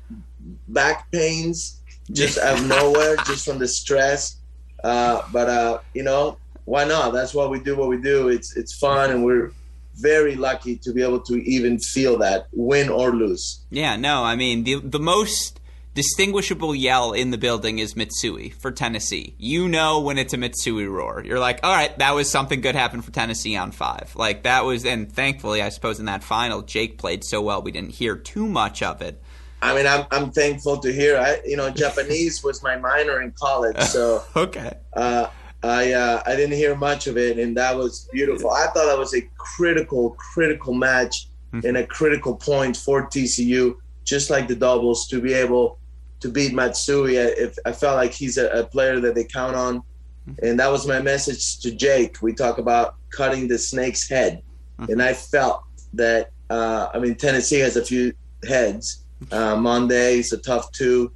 [0.68, 1.80] back pains
[2.12, 4.36] just out of nowhere, just from the stress.
[4.82, 7.12] Uh, but uh, you know, why not?
[7.12, 8.28] That's why we do what we do.
[8.28, 9.52] It's it's fun, and we're
[10.00, 13.64] very lucky to be able to even feel that, win or lose.
[13.70, 15.60] Yeah, no, I mean the the most
[15.94, 19.34] distinguishable yell in the building is Mitsui for Tennessee.
[19.38, 21.22] You know when it's a Mitsui roar.
[21.24, 24.12] You're like, all right, that was something good happened for Tennessee on five.
[24.14, 27.72] Like that was, and thankfully, I suppose in that final, Jake played so well we
[27.72, 29.20] didn't hear too much of it.
[29.62, 31.18] I mean, I'm I'm thankful to hear.
[31.18, 34.72] I you know Japanese was my minor in college, so okay.
[34.94, 35.26] Uh,
[35.62, 38.50] I uh, I didn't hear much of it, and that was beautiful.
[38.50, 41.66] I thought that was a critical, critical match mm-hmm.
[41.66, 45.78] and a critical point for TCU, just like the doubles, to be able
[46.20, 47.14] to beat Mitsui.
[47.14, 50.44] If I felt like he's a, a player that they count on, mm-hmm.
[50.44, 52.22] and that was my message to Jake.
[52.22, 54.42] We talk about cutting the snake's head,
[54.78, 54.92] mm-hmm.
[54.92, 56.30] and I felt that.
[56.48, 58.12] Uh, I mean, Tennessee has a few
[58.48, 59.04] heads.
[59.30, 61.12] Uh, Monday is a tough two.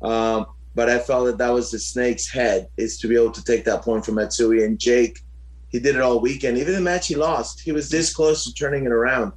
[0.00, 3.42] Um, but I felt that that was the snake's head is to be able to
[3.42, 5.20] take that point from Mitsui and Jake.
[5.70, 6.58] He did it all weekend.
[6.58, 9.32] Even the match he lost, he was this close to turning it around.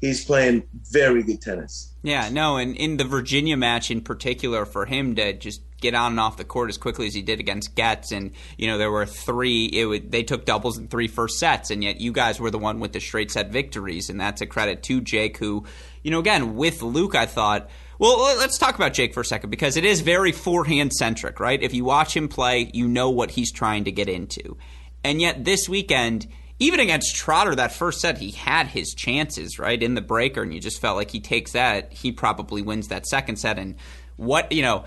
[0.00, 1.94] He's playing very good tennis.
[2.02, 6.12] Yeah, no, and in the Virginia match in particular, for him to just get on
[6.12, 8.90] and off the court as quickly as he did against Goetz, and you know there
[8.90, 9.66] were three.
[9.66, 12.58] It would, they took doubles in three first sets, and yet you guys were the
[12.58, 15.64] one with the straight set victories, and that's a credit to Jake, who,
[16.02, 19.50] you know, again with Luke, I thought well, let's talk about Jake for a second
[19.50, 21.62] because it is very forehand centric, right?
[21.62, 24.56] If you watch him play, you know what he's trying to get into.
[25.04, 26.26] And yet this weekend,
[26.58, 30.54] even against Trotter, that first set, he had his chances, right, in the breaker, and
[30.54, 33.58] you just felt like he takes that, he probably wins that second set.
[33.58, 33.76] And
[34.16, 34.84] what, you know,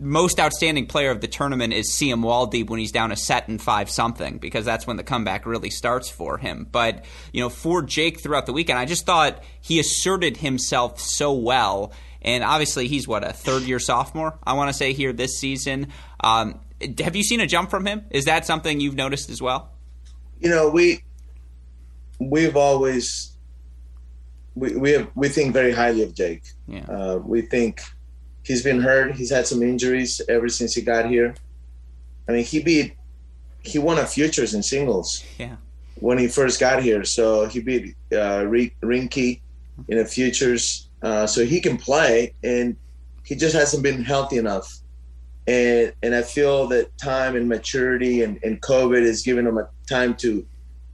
[0.00, 3.60] most outstanding player of the tournament is Siem Woldeab when he's down a set and
[3.60, 6.66] five something because that's when the comeback really starts for him.
[6.70, 11.32] But you know, for Jake throughout the weekend, I just thought he asserted himself so
[11.32, 14.38] well and obviously, he's what a third year sophomore.
[14.44, 15.88] I want to say here this season.
[16.20, 16.60] Um,
[17.00, 18.04] have you seen a jump from him?
[18.10, 19.70] Is that something you've noticed as well?
[20.40, 21.02] You know, we
[22.18, 23.36] we've always
[24.54, 26.42] we we have, we think very highly of Jake.
[26.66, 26.84] Yeah.
[26.84, 27.80] Uh, we think
[28.42, 29.14] he's been hurt.
[29.14, 31.34] He's had some injuries ever since he got here.
[32.28, 32.94] I mean, he beat
[33.62, 35.24] he won a futures in singles.
[35.38, 35.56] Yeah.
[35.96, 39.40] When he first got here, so he beat uh, Rinky
[39.88, 40.88] in a futures.
[41.02, 42.76] Uh, so he can play, and
[43.24, 44.78] he just hasn't been healthy enough.
[45.46, 49.68] And and I feel that time and maturity and, and COVID has given him a
[49.88, 50.46] time to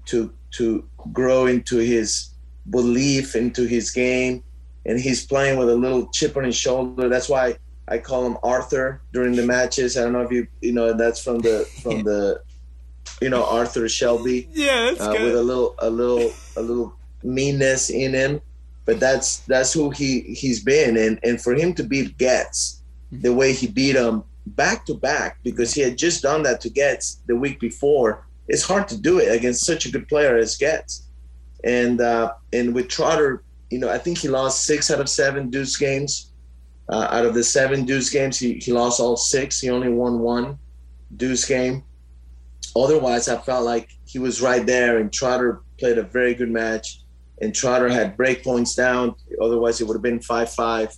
[0.06, 2.30] to to grow into his
[2.70, 4.42] belief into his game,
[4.86, 7.10] and he's playing with a little chip on his shoulder.
[7.10, 9.98] That's why I call him Arthur during the matches.
[9.98, 12.40] I don't know if you you know that's from the from the
[13.20, 14.48] you know Arthur Shelby.
[14.52, 18.40] Yeah, uh, with a little a little a little meanness in him
[18.88, 20.96] but that's that's who he he's been.
[20.96, 22.81] And and for him to beat Goetz
[23.12, 23.20] mm-hmm.
[23.20, 26.70] the way he beat him back to back because he had just done that to
[26.70, 30.57] Goetz the week before it's hard to do it against such a good player as
[30.57, 31.07] Goetz
[31.64, 35.51] and uh, and with Trotter you know I think he lost six out of seven
[35.51, 36.33] deuce games.
[36.88, 39.61] Uh, out of the seven deuce games he, he lost all six.
[39.61, 40.59] He only won one
[41.14, 41.85] deuce game.
[42.74, 47.03] Otherwise I felt like he was right there and Trotter played a very good match
[47.40, 49.14] and Trotter had break points down.
[49.40, 50.94] Otherwise, it would have been five five.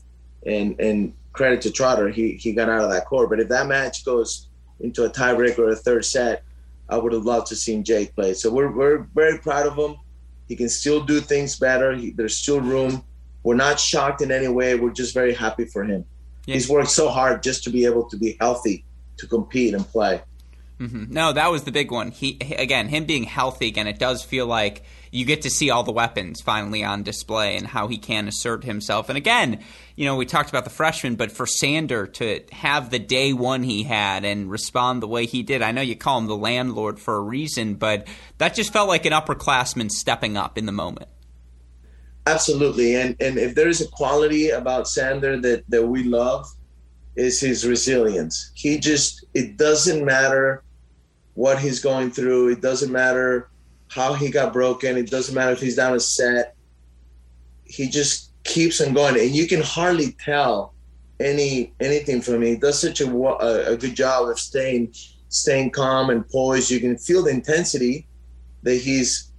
[0.47, 3.29] And and credit to Trotter, he he got out of that court.
[3.31, 4.49] But if that match goes
[4.81, 6.43] into a tiebreak or a third set,
[6.89, 8.35] I would have loved to seen Jake play.
[8.35, 9.97] So we're we're very proud of him.
[10.49, 11.95] He can still do things better.
[11.95, 13.05] He, there's still room.
[13.43, 14.75] We're not shocked in any way.
[14.75, 16.05] We're just very happy for him.
[16.47, 16.55] Yeah.
[16.55, 18.85] He's worked so hard just to be able to be healthy
[19.19, 20.23] to compete and play.
[20.81, 21.13] Mm-hmm.
[21.13, 22.11] No, that was the big one.
[22.11, 23.87] He again, him being healthy again.
[23.87, 27.67] It does feel like you get to see all the weapons finally on display and
[27.67, 29.11] how he can assert himself.
[29.11, 29.63] And again,
[29.95, 33.63] you know, we talked about the freshman, but for Sander to have the day one
[33.63, 36.99] he had and respond the way he did, I know you call him the landlord
[36.99, 41.09] for a reason, but that just felt like an upperclassman stepping up in the moment.
[42.27, 46.47] Absolutely, and and if there is a quality about Sander that that we love,
[47.17, 48.51] is his resilience.
[48.55, 50.63] He just it doesn't matter
[51.41, 52.51] what he's going through.
[52.51, 53.49] It doesn't matter
[53.89, 54.99] how he got broken.
[54.99, 56.55] It doesn't matter if he's down a set.
[57.65, 60.75] He just keeps on going, and you can hardly tell
[61.19, 62.43] any anything from him.
[62.43, 64.93] He does such a, a, good job of staying
[65.31, 66.71] staying calm and poised.
[66.71, 68.07] You can feel the intensity
[68.63, 69.33] that he's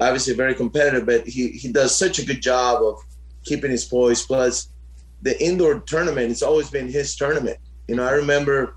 [0.00, 2.98] obviously very competitive, but he he does such a good job of
[3.44, 4.26] keeping his poise.
[4.26, 4.70] Plus,
[5.22, 7.58] the indoor tournament, it's always been his tournament.
[7.86, 8.74] You know, I remember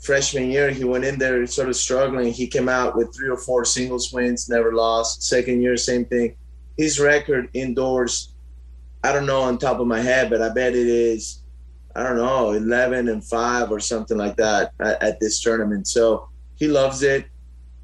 [0.00, 2.32] freshman year, he went in there sort of struggling.
[2.32, 5.22] He came out with three or four singles wins, never lost.
[5.22, 6.36] Second year, same thing.
[6.76, 8.34] His record indoors,
[9.02, 11.42] I don't know on top of my head, but I bet it is,
[11.96, 15.88] I don't know, 11 and five or something like that at, at this tournament.
[15.88, 17.26] So he loves it.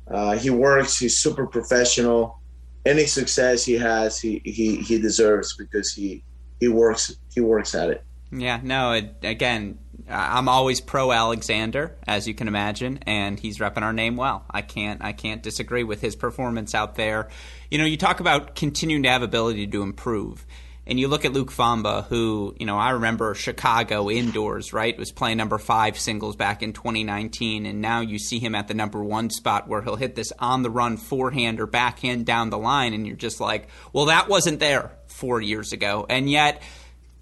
[0.09, 0.98] Uh, he works.
[0.98, 2.40] He's super professional.
[2.87, 6.22] Any success he has, he he he deserves because he
[6.61, 8.05] he works he works at it.
[8.31, 13.82] Yeah, no, it, again, I'm always pro Alexander, as you can imagine, and he's repping
[13.82, 14.44] our name well.
[14.50, 17.28] I can't I can't disagree with his performance out there.
[17.70, 20.44] You know, you talk about continuing to have ability to improve.
[20.86, 24.96] And you look at Luc Fomba, who, you know, I remember Chicago indoors, right?
[24.98, 27.64] Was playing number five singles back in 2019.
[27.64, 30.62] And now you see him at the number one spot where he'll hit this on
[30.62, 32.92] the run forehand or backhand down the line.
[32.92, 36.04] And you're just like, well, that wasn't there four years ago.
[36.10, 36.60] And yet,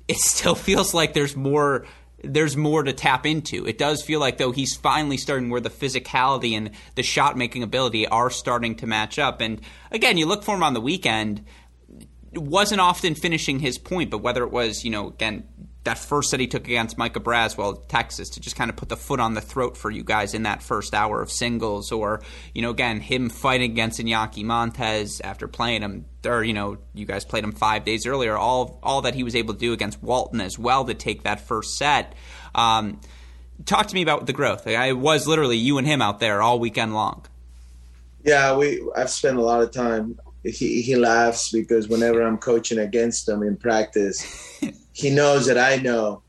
[0.09, 1.87] it still feels like there's more
[2.23, 3.67] there's more to tap into.
[3.67, 7.63] It does feel like though he's finally starting where the physicality and the shot making
[7.63, 9.41] ability are starting to match up.
[9.41, 11.45] And again, you look for him on the weekend,
[12.33, 15.45] wasn't often finishing his point, but whether it was, you know, again,
[15.85, 18.97] that first set he took against Micah Braswell, Texas, to just kind of put the
[18.97, 22.23] foot on the throat for you guys in that first hour of singles, or
[22.55, 27.05] you know, again, him fighting against Iñaki Montes after playing him, or you know, you
[27.05, 28.37] guys played him five days earlier.
[28.37, 31.41] All all that he was able to do against Walton as well to take that
[31.41, 32.15] first set.
[32.55, 33.01] Um,
[33.65, 34.69] talk to me about the growth.
[34.69, 37.27] I was literally you and him out there all weekend long.
[38.25, 38.89] Yeah, we.
[38.97, 40.21] I've spent a lot of time.
[40.45, 44.61] He he laughs because whenever I'm coaching against him in practice.
[44.93, 46.23] he knows that I know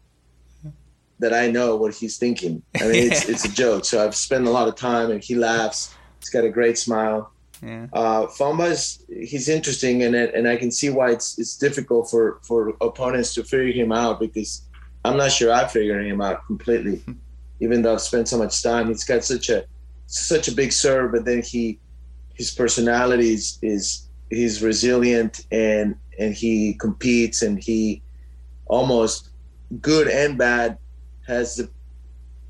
[1.20, 2.62] that I know what he's thinking.
[2.80, 3.86] I mean, it's it's a joke.
[3.86, 5.96] So I've spent a lot of time, and he laughs.
[6.20, 7.32] He's got a great smile.
[7.62, 7.88] Yeah.
[7.94, 12.40] Uh, Fomba's he's interesting in it, and I can see why it's it's difficult for
[12.44, 14.64] for opponents to figure him out because
[15.06, 17.02] I'm not sure I figured him out completely,
[17.62, 18.88] even though I've spent so much time.
[18.88, 19.66] He's got such a
[20.08, 21.80] such a big serve, but then he
[22.36, 28.03] his personality is, is he's resilient and and he competes and he
[28.74, 29.30] almost
[29.82, 30.78] good and bad
[31.28, 31.70] has the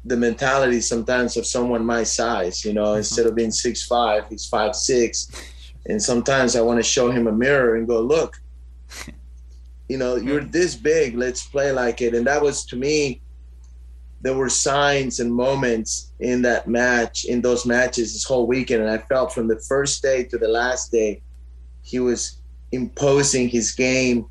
[0.05, 2.65] the mentality sometimes of someone my size.
[2.65, 2.97] You know, mm-hmm.
[2.97, 5.31] instead of being six five, he's five six,
[5.85, 8.41] and sometimes I want to show him a mirror and go, look,
[9.89, 11.15] you know, you're this big.
[11.15, 12.15] Let's play like it.
[12.15, 13.21] And that was to me.
[14.21, 18.89] There were signs and moments in that match, in those matches, this whole weekend, and
[18.89, 21.21] I felt from the first day to the last day,
[21.81, 22.42] he was
[22.73, 24.25] imposing his game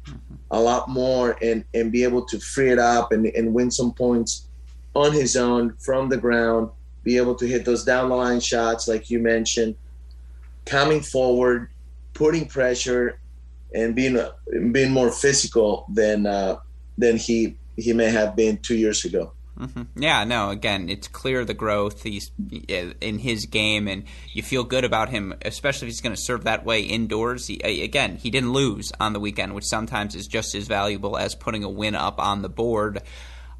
[0.50, 3.92] a lot more and and be able to free it up and, and win some
[3.92, 4.48] points
[4.94, 6.68] on his own from the ground
[7.04, 9.74] be able to hit those down the line shots like you mentioned
[10.66, 11.70] coming forward
[12.14, 13.18] putting pressure
[13.74, 14.18] and being
[14.72, 16.56] being more physical than uh,
[16.98, 20.02] than he he may have been two years ago Mm-hmm.
[20.02, 20.50] Yeah, no.
[20.50, 22.30] Again, it's clear the growth he's
[23.00, 26.44] in his game, and you feel good about him, especially if he's going to serve
[26.44, 27.46] that way indoors.
[27.46, 31.34] He, again, he didn't lose on the weekend, which sometimes is just as valuable as
[31.34, 33.02] putting a win up on the board.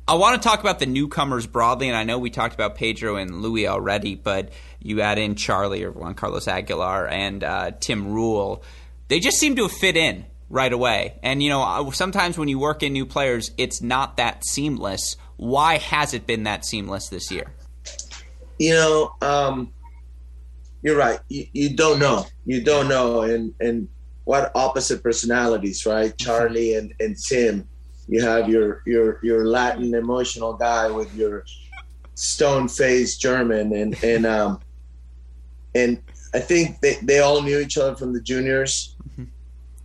[0.09, 3.17] I want to talk about the newcomers broadly, and I know we talked about Pedro
[3.17, 4.51] and Louis already, but
[4.81, 8.63] you add in Charlie or Juan Carlos Aguilar and uh, Tim Rühl.
[9.09, 11.21] They just seem to have fit in right away.
[11.23, 15.17] And, you know, sometimes when you work in new players, it's not that seamless.
[15.43, 17.53] Why has it been that seamless this year?
[18.61, 19.73] You know, um,
[20.83, 21.19] you're right.
[21.29, 22.27] You, you don't know.
[22.47, 23.23] You don't know.
[23.23, 23.89] And, and
[24.23, 26.17] what opposite personalities, right?
[26.17, 27.67] Charlie and, and Tim.
[28.07, 31.45] You have your, your, your Latin emotional guy with your
[32.15, 33.75] stone faced German.
[33.75, 34.61] And, and, um,
[35.75, 36.01] and
[36.33, 38.95] I think they, they all knew each other from the juniors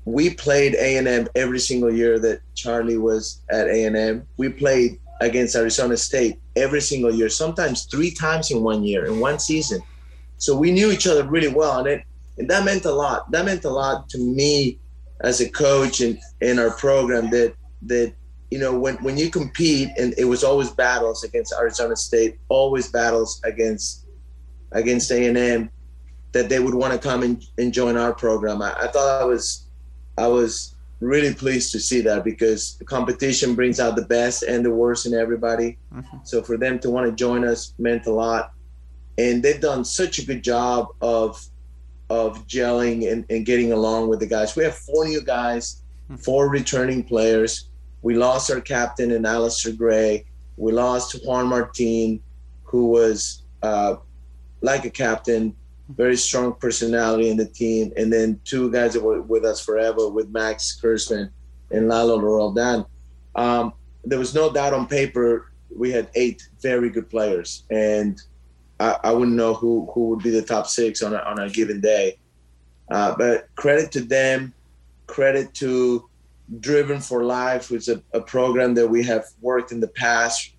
[0.08, 4.26] we played A&M every single year that Charlie was at A&M.
[4.38, 9.20] We played against Arizona State every single year, sometimes three times in one year, in
[9.20, 9.82] one season.
[10.38, 12.04] So we knew each other really well, and it
[12.38, 13.32] and that meant a lot.
[13.32, 14.80] That meant a lot to me
[15.22, 18.14] as a coach and in our program that that
[18.52, 22.92] you know when when you compete and it was always battles against Arizona State, always
[22.92, 24.06] battles against
[24.72, 25.70] against A and M,
[26.34, 28.62] that they would want to come and, and join our program.
[28.62, 29.68] I, I thought I was
[30.18, 34.72] I was really pleased to see that because competition brings out the best and the
[34.72, 35.78] worst in everybody.
[35.94, 36.18] Mm-hmm.
[36.24, 38.52] So for them to want to join us meant a lot.
[39.18, 41.44] And they've done such a good job of
[42.10, 44.56] of gelling and, and getting along with the guys.
[44.56, 46.16] We have four new guys, hmm.
[46.16, 47.70] four returning players.
[48.02, 50.26] We lost our captain in Alastair Gray.
[50.56, 52.22] We lost Juan Martin,
[52.64, 53.96] who was uh,
[54.62, 55.56] like a captain,
[55.90, 57.92] very strong personality in the team.
[57.98, 61.30] And then two guys that were with us forever with Max Kurtzman
[61.72, 62.86] and Lalo Roldan.
[63.36, 63.74] Um,
[64.04, 67.64] there was no doubt on paper we had eight very good players.
[67.70, 68.22] And
[68.80, 71.50] I, I wouldn't know who, who would be the top six on a, on a
[71.50, 72.18] given day.
[72.90, 74.54] Uh, but credit to them,
[75.08, 76.10] credit to
[76.60, 80.54] Driven for Life, which is a, a program that we have worked in the past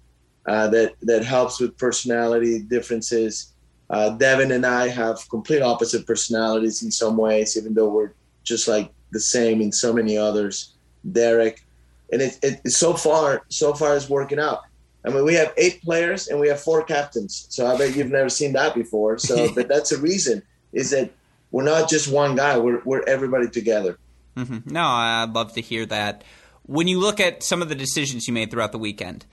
[0.46, 3.54] uh, that that helps with personality differences.
[3.90, 8.12] Uh, Devin and I have complete opposite personalities in some ways, even though we're
[8.44, 10.74] just like the same in so many others.
[11.10, 11.64] Derek,
[12.12, 14.62] and it, it so far so far is working out.
[15.04, 17.46] I mean, we have eight players and we have four captains.
[17.50, 19.16] So I bet you've never seen that before.
[19.18, 21.10] So, but that's a reason is that
[21.50, 22.58] we're not just one guy.
[22.58, 23.98] We're we're everybody together.
[24.36, 24.70] Mm-hmm.
[24.70, 26.24] No, I'd love to hear that.
[26.64, 29.24] When you look at some of the decisions you made throughout the weekend,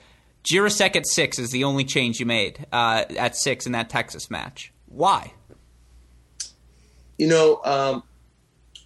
[0.50, 4.30] Jirousek at six is the only change you made uh, at six in that Texas
[4.30, 4.72] match.
[4.86, 5.32] Why?
[7.18, 8.02] You know, um,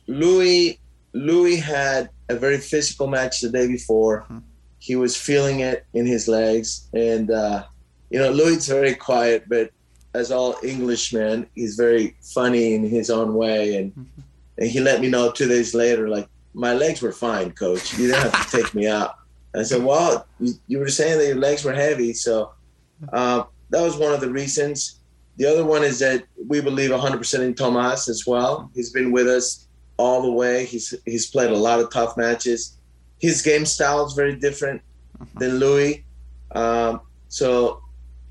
[0.07, 0.79] Louis
[1.13, 4.23] Louis had a very physical match the day before.
[4.23, 4.39] Mm-hmm
[4.81, 6.89] he was feeling it in his legs.
[6.93, 7.65] And, uh,
[8.09, 9.71] you know, Louis very quiet, but
[10.15, 13.77] as all Englishmen, he's very funny in his own way.
[13.77, 14.21] And, mm-hmm.
[14.59, 17.97] and he let me know two days later, like, my legs were fine, coach.
[17.97, 19.17] You didn't have to take me out.
[19.55, 22.13] I said, well, you, you, were saying that your legs were heavy.
[22.13, 22.53] So
[23.13, 25.01] uh, that was one of the reasons.
[25.37, 28.71] The other one is that we believe 100% in Tomas as well.
[28.75, 30.65] He's been with us all the way.
[30.67, 32.77] He's he's played a lot of tough matches
[33.21, 34.83] his game style is very different
[35.21, 35.39] uh-huh.
[35.39, 36.05] than Louis.
[36.53, 37.83] Um, so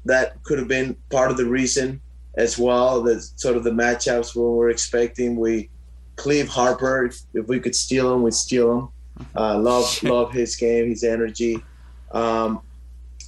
[0.06, 2.02] that could have been part of the reason
[2.36, 3.02] as well.
[3.04, 5.38] That sort of the matchups we were expecting.
[5.38, 5.70] We
[6.18, 8.90] Cleeve Harper, if, if we could steal him, we'd steal him.
[9.36, 11.64] Uh, love love his game, his energy.
[12.12, 12.62] Um,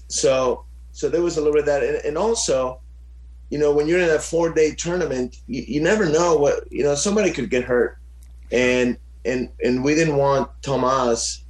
[0.07, 2.79] so so there was a little bit of that, and, and also,
[3.49, 6.83] you know, when you're in a four day tournament, you, you never know what you
[6.83, 6.95] know.
[6.95, 7.97] Somebody could get hurt,
[8.51, 11.43] and and and we didn't want Tomas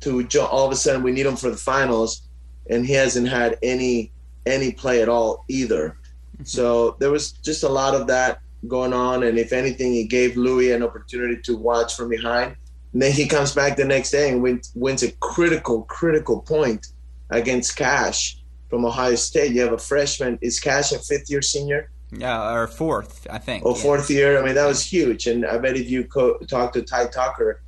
[0.00, 2.22] to all of a sudden we need him for the finals,
[2.70, 4.12] and he hasn't had any
[4.46, 5.96] any play at all either.
[6.44, 8.38] So there was just a lot of that
[8.68, 12.54] going on, and if anything, it gave Louis an opportunity to watch from behind.
[12.92, 16.86] And then he comes back the next day and wins, wins a critical, critical point
[17.30, 18.38] against Cash
[18.70, 19.52] from Ohio State.
[19.52, 20.38] You have a freshman.
[20.40, 21.90] Is Cash a fifth year senior?
[22.10, 23.64] Yeah, or fourth, I think.
[23.66, 24.16] Oh, fourth yeah.
[24.16, 24.42] year.
[24.42, 25.26] I mean, that was huge.
[25.26, 27.60] And I bet if you co- talk to Ty Tucker,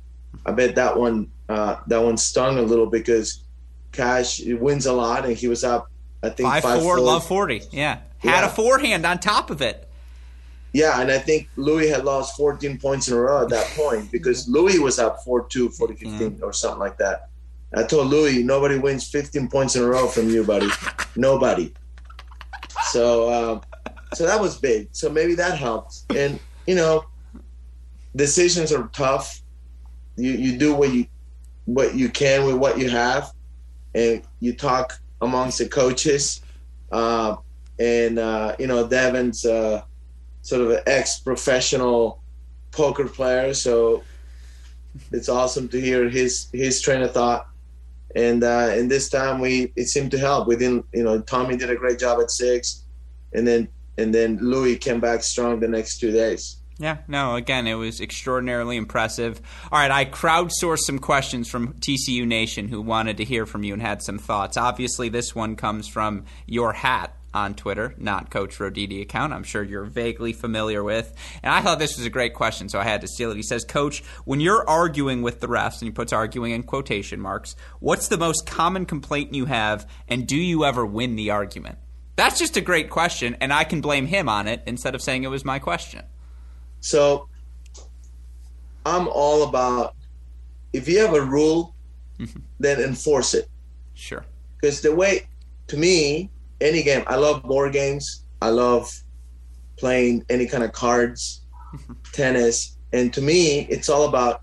[0.45, 3.43] I bet that one uh, that one stung a little because
[3.91, 5.91] Cash wins a lot, and he was up.
[6.23, 7.61] I think five, five four, four, love forty.
[7.71, 8.45] Yeah, had yeah.
[8.47, 9.87] a forehand on top of it.
[10.73, 14.11] Yeah, and I think Louis had lost 14 points in a row at that point
[14.11, 17.29] because Louis was up 4-2, 40-15 or something like that.
[17.73, 20.69] I told Louis, nobody wins 15 points in a row from you, buddy.
[21.15, 21.73] nobody.
[22.83, 23.61] So, uh,
[24.13, 24.89] so that was big.
[24.91, 26.03] So maybe that helped.
[26.15, 27.05] And you know,
[28.15, 29.41] decisions are tough.
[30.17, 31.05] You you do what you
[31.65, 33.31] what you can with what you have,
[33.95, 36.41] and you talk amongst the coaches.
[36.91, 37.37] Uh,
[37.79, 39.81] and uh, you know, Devin's uh,
[40.41, 42.21] sort of an ex-professional
[42.71, 44.03] poker player, so
[45.11, 47.47] it's awesome to hear his his train of thought.
[48.15, 50.47] And uh, and this time we it seemed to help.
[50.47, 52.83] We didn't, you know, Tommy did a great job at six,
[53.33, 56.57] and then and then Louis came back strong the next two days.
[56.77, 59.39] Yeah, no, again, it was extraordinarily impressive.
[59.71, 63.73] All right, I crowdsourced some questions from TCU Nation who wanted to hear from you
[63.73, 64.57] and had some thoughts.
[64.57, 69.33] Obviously, this one comes from your hat on Twitter, not Coach Roditi account.
[69.33, 71.13] I'm sure you're vaguely familiar with.
[71.41, 73.37] And I thought this was a great question, so I had to steal it.
[73.37, 77.19] He says, Coach, when you're arguing with the refs, and he puts arguing in quotation
[77.19, 81.77] marks, what's the most common complaint you have, and do you ever win the argument?
[82.15, 85.23] That's just a great question, and I can blame him on it instead of saying
[85.23, 86.03] it was my question.
[86.81, 87.29] So
[88.85, 89.95] I'm all about
[90.73, 91.75] if you have a rule,
[92.19, 92.39] mm-hmm.
[92.59, 93.47] then enforce it.
[93.93, 94.25] Sure.
[94.59, 95.27] Because the way
[95.67, 96.29] to me,
[96.61, 98.25] any game, I love board games.
[98.41, 98.91] I love
[99.77, 101.41] playing any kind of cards,
[102.13, 102.77] tennis.
[102.93, 104.41] And to me, it's all about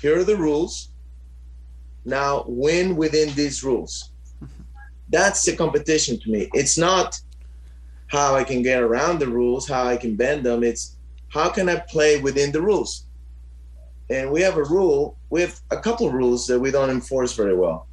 [0.00, 0.88] here are the rules.
[2.04, 4.10] Now win within these rules.
[5.08, 6.48] That's the competition to me.
[6.52, 7.20] It's not
[8.08, 10.62] how I can get around the rules, how I can bend them.
[10.62, 10.96] It's
[11.28, 13.06] how can I play within the rules?
[14.10, 17.34] And we have a rule, we have a couple of rules that we don't enforce
[17.34, 17.86] very well.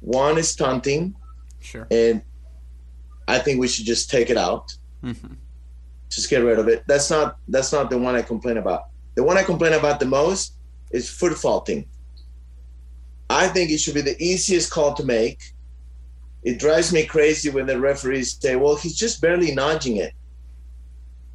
[0.00, 1.14] One is taunting.
[1.60, 1.86] Sure.
[1.90, 2.22] And
[3.30, 4.74] I think we should just take it out.
[5.04, 5.34] Mm-hmm.
[6.08, 6.82] Just get rid of it.
[6.88, 8.82] That's not that's not the one I complain about.
[9.14, 10.54] The one I complain about the most
[10.90, 11.86] is foot faulting.
[13.28, 15.38] I think it should be the easiest call to make.
[16.42, 20.12] It drives me crazy when the referees say, "Well, he's just barely nudging it."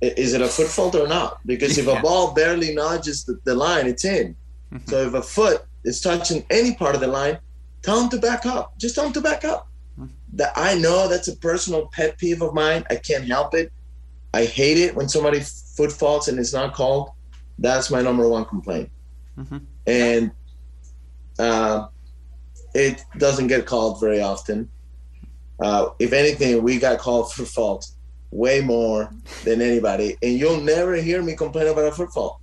[0.01, 1.39] Is it a foot fault or not?
[1.45, 1.99] Because if yeah.
[1.99, 4.35] a ball barely nudges the, the line, it's in.
[4.73, 4.89] Mm-hmm.
[4.89, 7.37] So if a foot is touching any part of the line,
[7.81, 8.77] tell him to back up.
[8.77, 9.69] Just tell him to back up
[10.35, 12.83] that I know that's a personal pet peeve of mine.
[12.89, 13.71] I can't help it.
[14.33, 17.11] I hate it when somebody foot faults and it's not called.
[17.57, 18.89] That's my number one complaint.
[19.37, 19.57] Mm-hmm.
[19.87, 20.31] And
[21.39, 21.87] uh,
[22.73, 24.69] it doesn't get called very often.
[25.59, 27.87] Uh, if anything, we got called for fault
[28.31, 29.09] way more
[29.45, 30.17] than anybody.
[30.21, 32.41] And you'll never hear me complain about a foot fault.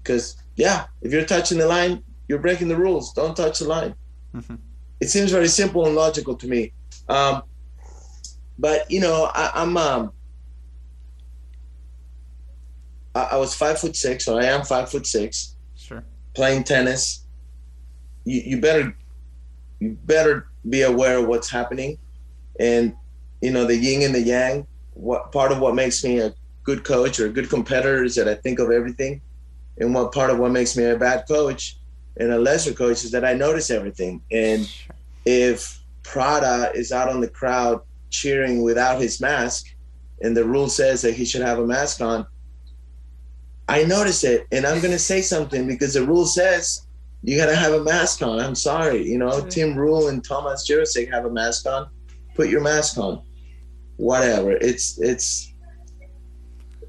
[0.00, 0.42] Because, mm-hmm.
[0.56, 3.12] yeah, if you're touching the line, you're breaking the rules.
[3.12, 3.96] Don't touch the line.
[4.32, 4.54] Mm-hmm.
[5.00, 6.72] It seems very simple and logical to me.
[7.08, 7.42] Um,
[8.58, 10.12] but you know, I, am um,
[13.14, 15.54] I, I, was five foot six, or I am five foot six.
[15.76, 16.04] Sure.
[16.34, 17.24] Playing tennis,
[18.24, 18.96] you, you better
[19.80, 21.98] you better be aware of what's happening,
[22.58, 22.94] and
[23.40, 24.66] you know the yin and the yang.
[24.94, 26.34] What part of what makes me a
[26.64, 29.20] good coach or a good competitor is that I think of everything,
[29.78, 31.76] and what part of what makes me a bad coach
[32.16, 34.22] and a lesser coach is that I notice everything.
[34.32, 34.70] And
[35.24, 35.75] if
[36.06, 37.80] Prada is out on the crowd
[38.10, 39.66] cheering without his mask,
[40.22, 42.26] and the rule says that he should have a mask on.
[43.68, 46.86] I notice it, and I'm gonna say something because the rule says
[47.22, 48.38] you gotta have a mask on.
[48.38, 51.88] I'm sorry, you know, Tim Rühl and Thomas Jirousek have a mask on.
[52.34, 53.22] Put your mask on.
[53.96, 54.52] Whatever.
[54.52, 55.52] It's it's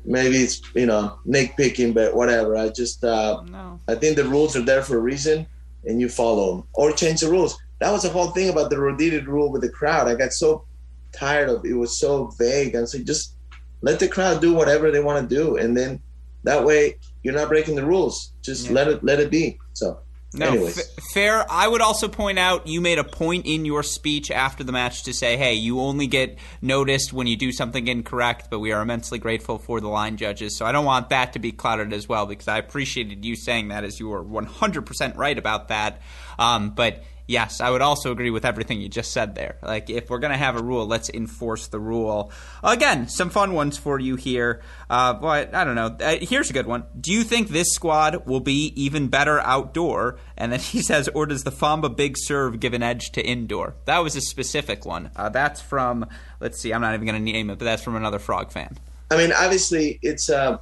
[0.05, 2.55] maybe it's you know nitpicking, but whatever.
[2.55, 3.79] I just uh, no.
[3.87, 5.47] I think the rules are there for a reason,
[5.85, 8.75] and you follow them or change the rules that was the whole thing about the
[8.75, 10.07] Roditi rule with the crowd.
[10.07, 10.65] I got so
[11.11, 11.71] tired of it.
[11.71, 12.75] it was so vague.
[12.75, 13.35] I said, just
[13.81, 16.01] let the crowd do whatever they want to do, and then
[16.43, 18.33] that way you're not breaking the rules.
[18.41, 18.73] Just yeah.
[18.73, 19.59] let it let it be.
[19.73, 19.99] So.
[20.33, 20.77] No, f-
[21.13, 21.45] fair.
[21.49, 25.03] I would also point out you made a point in your speech after the match
[25.03, 28.81] to say, "Hey, you only get noticed when you do something incorrect, but we are
[28.81, 32.09] immensely grateful for the line judges." So I don't want that to be clouded as
[32.09, 36.01] well because I appreciated you saying that as you were 100% right about that.
[36.37, 39.57] Um, but yes, I would also agree with everything you just said there.
[39.61, 42.31] Like, if we're going to have a rule, let's enforce the rule.
[42.63, 44.61] Again, some fun ones for you here.
[44.89, 45.97] Uh, but I don't know.
[45.99, 46.85] Uh, here's a good one.
[46.99, 50.17] Do you think this squad will be even better outdoor?
[50.37, 53.75] And then he says, or does the Fomba big serve give an edge to indoor?
[53.85, 55.11] That was a specific one.
[55.15, 56.07] Uh, that's from,
[56.39, 58.77] let's see, I'm not even going to name it, but that's from another Frog fan.
[59.09, 60.57] I mean, obviously, it's uh,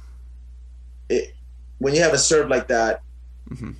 [1.08, 1.34] it,
[1.78, 3.02] when you have a serve like that,
[3.50, 3.72] mm-hmm.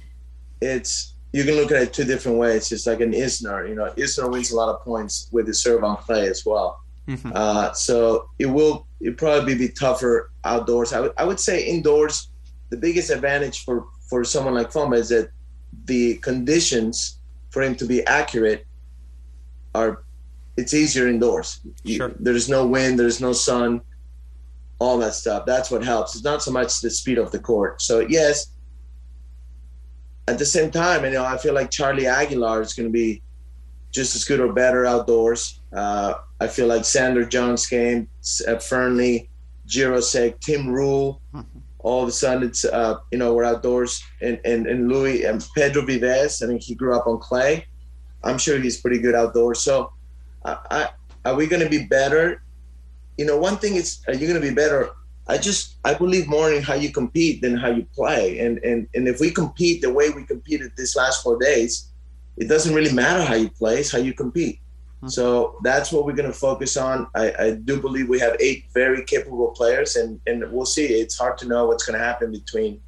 [0.60, 2.72] it's you can look at it two different ways.
[2.72, 3.68] It's like an Isner.
[3.68, 6.80] You know, Isner wins a lot of points with the serve on clay as well.
[7.06, 7.30] Mm-hmm.
[7.34, 10.94] Uh, so it will it probably be tougher outdoors.
[10.94, 12.30] I, w- I would say indoors,
[12.70, 15.28] the biggest advantage for for someone like Fomba is that
[15.84, 17.18] the conditions
[17.50, 18.66] for him to be accurate
[19.74, 20.04] are
[20.56, 21.60] it's easier indoors.
[21.84, 22.12] Sure.
[22.18, 23.82] there's no wind, there's no sun,
[24.78, 25.44] all that stuff.
[25.44, 26.14] That's what helps.
[26.14, 27.82] It's not so much the speed of the court.
[27.82, 28.52] So yes,
[30.28, 33.22] at the same time, you know, I feel like Charlie Aguilar is going to be
[33.92, 35.60] just as good or better outdoors.
[35.72, 38.06] Uh, I feel like Sander Johnsgame,
[38.46, 39.28] uh, Fearnley,
[39.66, 41.58] Jirousek, Tim Rühl, mm-hmm.
[41.78, 44.02] all of a sudden it's, uh, you know, we're outdoors.
[44.20, 47.66] And, and, and Louis and Pedro Vives, I mean, he grew up on clay.
[48.24, 49.60] I'm sure he's pretty good outdoors.
[49.60, 49.92] So
[50.44, 50.88] I, I,
[51.24, 52.42] are we going to be better?
[53.16, 54.90] You know, one thing is, are you going to be better
[55.28, 58.38] I just I believe more in how you compete than how you play.
[58.38, 61.88] And and and if we compete the way we competed these last four days,
[62.36, 64.60] it doesn't really matter how you play; it's how you compete.
[64.98, 65.08] Mm-hmm.
[65.08, 67.08] So that's what we're going to focus on.
[67.14, 70.86] I, I do believe we have eight very capable players, and and we'll see.
[70.86, 72.80] It's hard to know what's going to happen between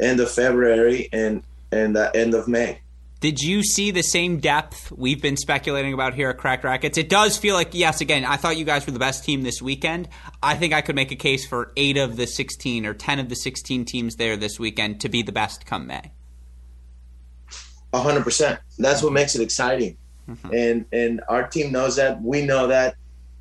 [0.00, 1.42] end of February and
[1.72, 2.80] and uh, end of May.
[3.20, 6.96] Did you see the same depth we've been speculating about here at Cracked Racquets?
[6.96, 9.60] It does feel like, yes, again, I thought you guys were the best team this
[9.60, 10.08] weekend.
[10.42, 13.28] I think I could make a case for eight of the 16 or 10 of
[13.28, 16.12] the 16 teams there this weekend to be the best come May.
[17.92, 18.58] 100%.
[18.78, 19.98] That's what makes it exciting.
[20.28, 20.54] mm-hmm.
[20.54, 22.22] and and our team knows that.
[22.22, 22.94] We know that.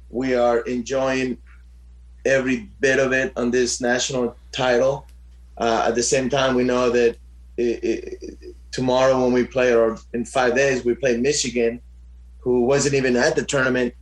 [0.09, 1.37] We are enjoying
[2.25, 5.05] every bit of it on this national title.
[5.57, 7.17] Uh, at the same time, we know that
[7.57, 11.81] it, it, tomorrow when we play, or in five days, we play Michigan,
[12.39, 13.93] who wasn't even at the tournament.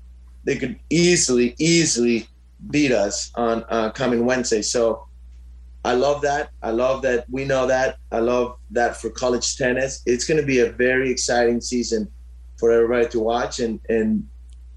[0.44, 2.28] They could easily, easily
[2.70, 4.62] beat us on uh, coming Wednesday.
[4.62, 5.08] So
[5.84, 6.50] I love that.
[6.62, 7.98] I love that we know that.
[8.12, 10.02] I love that for college tennis.
[10.06, 12.10] It's going to be a very exciting season
[12.58, 14.28] for everybody to watch, and and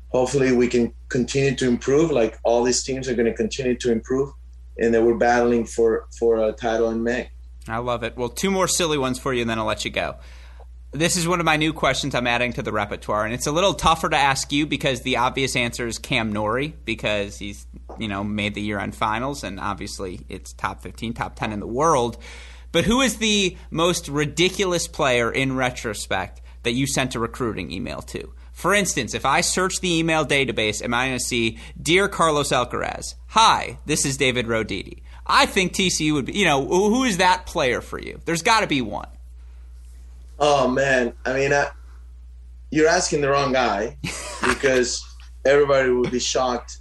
[0.09, 2.11] hopefully we can continue to improve.
[2.11, 4.31] Like all these teams are going to continue to improve,
[4.79, 7.31] and that we're battling for for a title in May.
[7.73, 8.17] I love it.
[8.17, 10.17] Well, two more silly ones for you, and then I'll let you go
[10.93, 13.53] this is one of my new questions I'm adding to the repertoire, and it's a
[13.53, 17.67] little tougher to ask you because the obvious answer is Cam Norrie because he's
[17.99, 21.67] you know made the year-end finals, and obviously it's top 15, top 10 in the
[21.67, 22.19] world.
[22.73, 28.01] But who is the most ridiculous player in retrospect that you sent a recruiting email
[28.03, 28.33] to?
[28.53, 32.51] For instance, if I search the email database, am I going to see Dear Carlos
[32.51, 33.15] Alcaraz?
[33.29, 35.03] Hi, this is David Roditi.
[35.27, 38.21] I think TCU would be, you know, who is that player for you?
[38.25, 39.09] There's got to be one.
[40.39, 41.69] Oh man, I mean, I,
[42.71, 43.97] you're asking the wrong guy
[44.49, 45.07] because
[45.45, 46.79] everybody would be shocked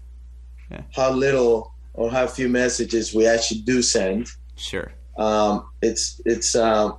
[0.72, 0.82] yeah.
[0.96, 4.30] how little or how few messages we actually do send.
[4.56, 4.92] Sure.
[5.18, 6.98] Um, it's it's um,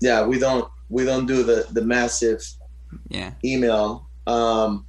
[0.00, 2.42] yeah, we don't we don't do the the massive
[3.08, 4.06] yeah email.
[4.26, 4.86] Um,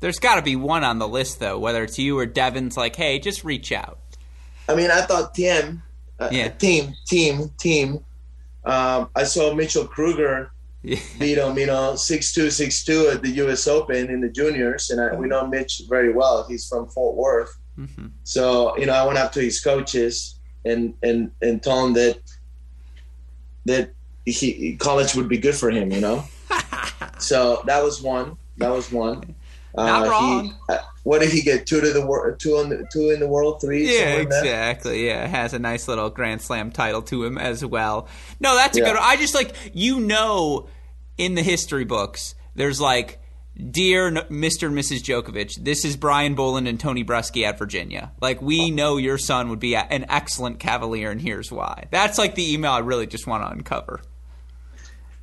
[0.00, 2.76] There's got to be one on the list though, whether it's you or Devin's.
[2.76, 3.98] Like, hey, just reach out.
[4.68, 5.82] I mean, I thought Thiem
[6.20, 6.50] uh, yeah.
[6.50, 8.02] Thiem, Thiem, Thiem.
[8.64, 10.98] Um, I saw Mitchell Krueger yeah.
[11.18, 13.66] beat him, you know, six two, six two at the U.S.
[13.66, 16.46] Open in the juniors, and I, we know Mitch very well.
[16.46, 18.08] He's from Fort Worth, mm-hmm.
[18.22, 22.18] so you know, I went up to his coaches and and and told him that
[23.64, 23.90] that
[24.26, 26.24] he college would be good for him, you know.
[27.18, 28.36] so that was one.
[28.58, 29.34] That was one.
[29.76, 30.44] Not uh, wrong.
[30.46, 31.66] He, uh, what did he get?
[31.66, 33.86] Two to the world, two on the two in the world, three.
[33.86, 35.06] Yeah, exactly.
[35.06, 38.08] Yeah, has a nice little Grand Slam title to him as well.
[38.38, 38.86] No, that's a yeah.
[38.86, 38.96] good.
[38.96, 39.04] One.
[39.04, 40.68] I just like you know,
[41.16, 43.18] in the history books, there's like.
[43.70, 44.68] Dear Mr.
[44.68, 45.02] and Mrs.
[45.02, 48.10] Djokovic, this is Brian Boland and Tony Bruschi at Virginia.
[48.18, 51.84] Like, we know your son would be an excellent Cavalier, and here's why.
[51.90, 54.00] That's like the email I really just want to uncover.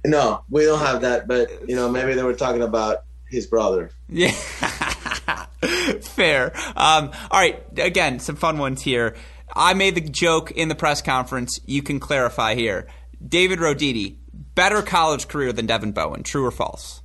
[0.06, 3.92] No, we don't have that, but you know, maybe they were talking about his brother.
[4.10, 4.32] Yeah.
[6.02, 6.52] Fair.
[6.76, 7.64] Um, all right.
[7.78, 9.16] Again, some fun ones here.
[9.56, 11.60] I made the joke in the press conference.
[11.66, 12.88] You can clarify here.
[13.26, 14.18] David Roditi,
[14.56, 16.24] better college career than Devin Bowen.
[16.24, 17.02] True or false?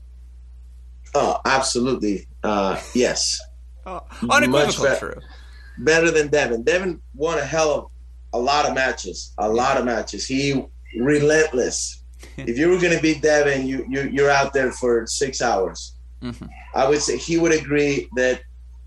[1.15, 2.27] Oh, absolutely.
[2.43, 3.39] Uh, yes.
[3.85, 5.21] Oh, unequivocal be- true.
[5.79, 6.63] Better than Devin.
[6.63, 7.87] Devin won a hell of
[8.33, 9.35] a lot of matches.
[9.39, 10.25] A lot of matches.
[10.25, 10.65] He
[10.97, 12.01] relentless.
[12.37, 15.97] if you were going to beat Devin, you, you you're out there for six hours.
[16.23, 16.47] Mm-hmm.
[16.75, 18.43] I would say he would agree that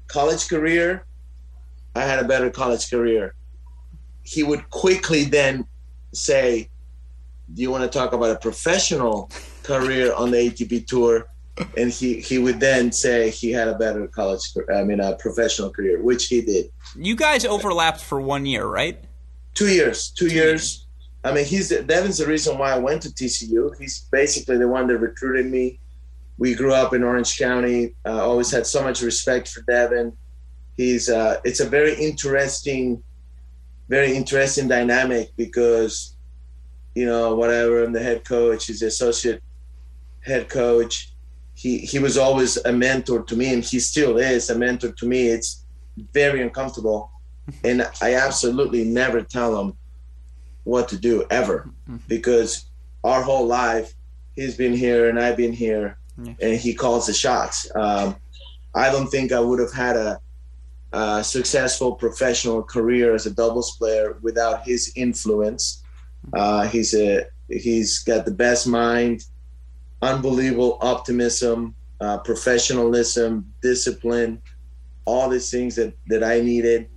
[0.07, 1.05] college career,
[1.95, 3.35] I had a better college career.
[4.23, 5.65] He would quickly then
[6.13, 6.69] say,
[7.53, 9.29] Do you want to talk about a professional
[9.63, 11.27] career on the ATP tour?
[11.77, 14.41] And he, he would then say he had a better college,
[14.73, 16.69] I mean, a professional career, which he did.
[16.97, 19.01] You guys overlapped for one year, right?
[19.53, 20.09] Two years.
[20.09, 20.45] Two, two years.
[20.45, 20.85] years.
[21.23, 23.71] I mean, he's Devin's the reason why I went to TCU.
[23.79, 25.79] He's basically the one that recruited me
[26.37, 27.95] we grew up in Orange County.
[28.05, 30.13] Uh, always had so much respect for Devin.
[30.77, 33.01] He's uh, it's a very interesting,
[33.87, 36.17] very interesting dynamic because,
[36.93, 39.41] you know, whatever I'm the head coach, he's the associate
[40.21, 41.13] head coach.
[41.53, 45.05] He he was always a mentor to me, and he still is a mentor to
[45.05, 45.27] me.
[45.27, 45.65] It's
[46.13, 47.11] very uncomfortable,
[47.63, 49.73] and I absolutely never tell him
[50.65, 51.97] what to do ever, mm-hmm.
[52.09, 52.65] because
[53.05, 53.93] our whole life
[54.35, 56.33] he's been here and I've been here yeah.
[56.41, 57.69] and he calls the shots.
[57.75, 58.15] Um,
[58.73, 60.19] I don't think I would have had a,
[60.91, 65.83] a, successful professional career as a doubles player without his influence.
[66.33, 69.25] Uh, he's a he's got the best mind,
[70.01, 74.41] unbelievable optimism, uh, professionalism, discipline,
[75.05, 76.89] all these things that that I needed,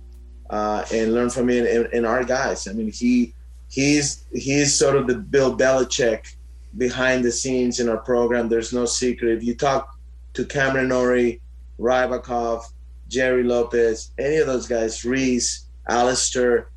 [0.49, 2.67] uh, and learn from him and, and, our guys.
[2.67, 3.33] I mean, he
[3.69, 6.35] he's he's sort of the Bill Belichick
[6.79, 8.49] behind the scenes in our program.
[8.49, 9.37] There's no secret.
[9.37, 9.95] If you talk
[10.33, 11.41] to Cameron Norrie,
[11.79, 12.63] Rybakov,
[13.07, 16.69] Jerry Lopez, any of those guys, Reese, Alastair,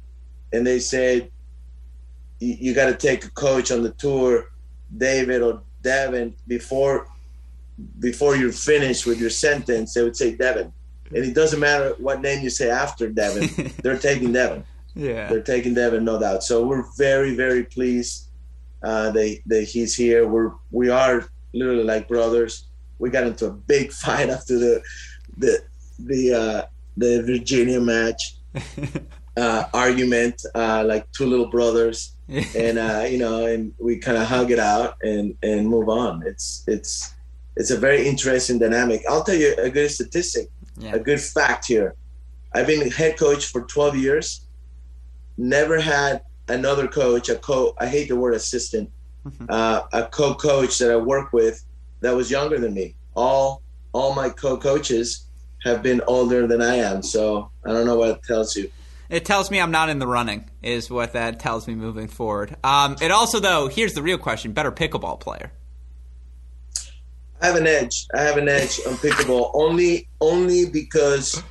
[0.52, 1.30] and they said
[2.40, 4.50] you, got to take a coach on the tour,
[4.96, 7.06] David or Devin, before
[8.00, 9.94] before you're finished with your sentence.
[9.94, 10.72] They would say Devin,
[11.10, 13.72] and it doesn't matter what name you say after Devin.
[13.82, 14.64] they're taking Devin.
[14.94, 16.42] Yeah, they're taking Devin, no doubt.
[16.42, 18.28] So we're very very pleased
[18.82, 20.26] uh, that, that he's here.
[20.26, 22.66] We're we are literally like brothers.
[22.98, 24.82] We got into a big fight after the
[25.36, 25.62] the
[25.98, 26.62] the uh,
[26.96, 28.36] the Virginia match
[29.36, 34.26] uh, argument, uh, like two little brothers, and uh, you know, and we kind of
[34.26, 36.22] hug it out and and move on.
[36.26, 37.14] It's it's
[37.56, 39.02] it's a very interesting dynamic.
[39.08, 40.94] I'll tell you a good statistic, yeah.
[40.94, 41.94] a good fact here.
[42.54, 44.46] I've been head coach for 12 years.
[45.38, 47.74] Never had another coach, a co.
[47.78, 48.90] I hate the word assistant,
[49.26, 49.46] mm-hmm.
[49.48, 51.62] uh, a co-coach that I work with
[52.00, 52.94] that was younger than me.
[53.14, 53.62] All
[53.92, 55.26] all my co-coaches
[55.64, 57.02] have been older than I am.
[57.02, 58.70] So I don't know what it tells you.
[59.08, 62.56] It tells me I'm not in the running, is what that tells me moving forward.
[62.64, 65.52] Um, it also, though, here's the real question: better pickleball player.
[67.40, 68.06] I have an edge.
[68.14, 71.42] I have an edge on pickleball only only because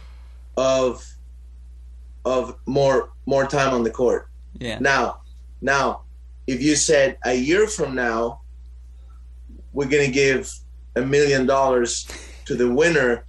[0.58, 1.06] of
[2.26, 4.28] of more more time on the court.
[4.62, 4.78] Yeah.
[4.80, 5.22] Now,
[5.60, 6.04] now,
[6.46, 8.42] if you said a year from now,
[9.74, 10.54] we're gonna give
[10.96, 12.06] a million dollars
[12.46, 13.26] to the winner,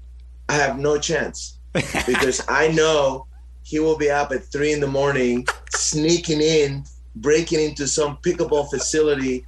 [0.51, 1.59] I have no chance
[2.07, 3.27] because I know
[3.63, 6.85] he will be up at three in the morning, sneaking in,
[7.17, 9.47] breaking into some pickleball facility,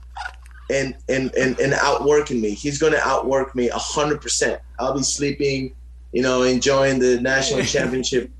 [0.70, 2.51] and and and, and outworking me.
[2.51, 4.62] He's gonna outwork me hundred percent.
[4.78, 5.74] I'll be sleeping,
[6.12, 8.30] you know, enjoying the national championship.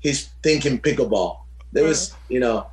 [0.00, 1.38] He's thinking pickleball.
[1.72, 2.14] There was, mm.
[2.28, 2.66] you know,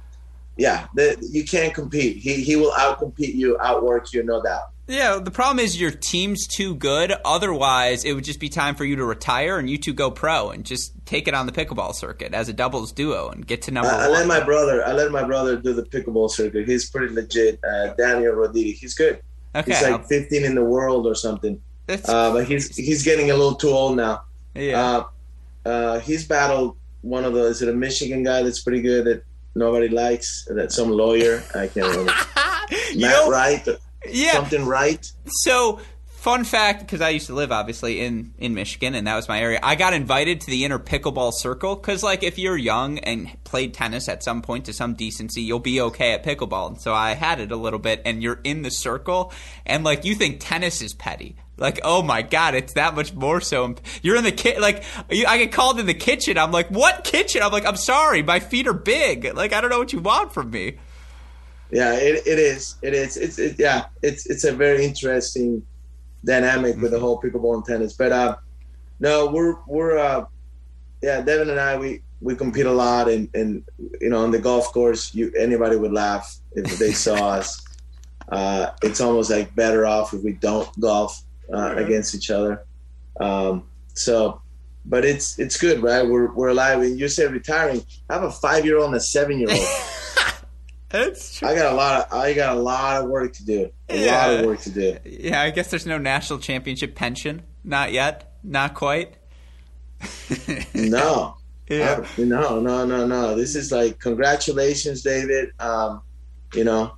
[0.57, 2.17] yeah, the, you can't compete.
[2.17, 4.69] He he will outcompete you, outwork you, no doubt.
[4.87, 7.13] Yeah, the problem is your team's too good.
[7.25, 10.49] Otherwise, it would just be time for you to retire and you two go pro
[10.49, 13.71] and just take it on the pickleball circuit as a doubles duo and get to
[13.71, 14.85] number I, I let my brother.
[14.85, 16.67] I let my brother do the pickleball circuit.
[16.67, 17.59] He's pretty legit.
[17.63, 18.73] Uh, Daniel Roditi.
[18.73, 19.21] He's good.
[19.53, 21.61] Okay, he's like 15 in the world or something.
[21.89, 24.23] Uh, but he's he's getting a little too old now.
[24.55, 25.03] Yeah.
[25.65, 27.43] Uh, uh, he's battled one of the.
[27.43, 29.23] Is it a Michigan guy that's pretty good that
[29.57, 30.45] nobody likes?
[30.49, 31.43] That some lawyer.
[31.55, 32.13] I can't remember.
[32.95, 33.77] Matt Wright uh,
[34.09, 34.33] yeah.
[34.33, 35.05] something right.
[35.27, 39.27] So, fun fact because I used to live obviously in in Michigan and that was
[39.27, 39.59] my area.
[39.61, 43.73] I got invited to the inner pickleball circle because like if you're young and played
[43.73, 46.67] tennis at some point to some decency, you'll be okay at pickleball.
[46.69, 49.31] And so I had it a little bit, and you're in the circle,
[49.65, 51.35] and like you think tennis is petty.
[51.57, 53.75] Like, oh my god, it's that much more so.
[54.01, 54.61] You're in the kit.
[54.61, 56.37] Like, I get called in the kitchen.
[56.37, 57.41] I'm like, what kitchen?
[57.41, 59.25] I'm like, I'm sorry, my feet are big.
[59.35, 60.77] Like, I don't know what you want from me
[61.71, 65.65] yeah it, it is it is it's it, yeah it's it's a very interesting
[66.25, 66.81] dynamic mm-hmm.
[66.81, 67.05] with the mm-hmm.
[67.05, 68.35] whole pickleball and tennis but uh
[68.99, 70.25] no we're we're uh
[71.01, 73.63] yeah devin and i we we compete a lot and and
[74.01, 77.63] you know on the golf course you anybody would laugh if they saw us
[78.29, 81.21] uh it's almost like better off if we don't golf
[81.53, 82.65] uh, against each other
[83.19, 84.41] um so
[84.85, 88.31] but it's it's good right we're we're alive and you say retiring i have a
[88.31, 89.67] five year old and a seven year old
[90.89, 91.49] That's true.
[91.49, 93.69] I got a lot of I got a lot of work to do.
[93.89, 94.25] A yeah.
[94.25, 94.97] lot of work to do.
[95.03, 97.43] Yeah, I guess there's no national championship pension.
[97.63, 98.37] Not yet.
[98.43, 99.15] Not quite.
[100.73, 101.35] no.
[101.69, 102.05] Yeah.
[102.17, 103.35] I, no, no, no, no.
[103.35, 105.49] This is like congratulations, David.
[105.59, 106.01] Um,
[106.53, 106.93] you know,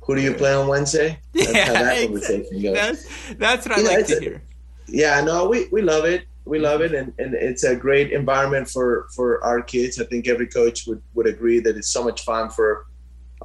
[0.00, 1.18] who do you play on Wednesday?
[1.32, 2.74] That's yeah, how that conversation goes.
[2.74, 4.42] That's, that's what I you like know, to hear.
[4.88, 6.26] Yeah, no, we, we love it.
[6.44, 10.00] We love it, and, and it's a great environment for, for our kids.
[10.00, 12.86] I think every coach would, would agree that it's so much fun for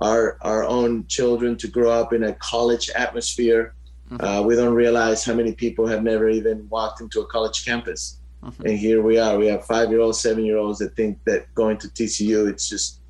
[0.01, 3.75] our our own children to grow up in a college atmosphere.
[4.09, 4.25] Mm-hmm.
[4.25, 8.19] Uh, we don't realize how many people have never even walked into a college campus,
[8.43, 8.65] mm-hmm.
[8.65, 9.37] and here we are.
[9.37, 12.67] We have five year olds, seven year olds that think that going to TCU it's
[12.69, 13.01] just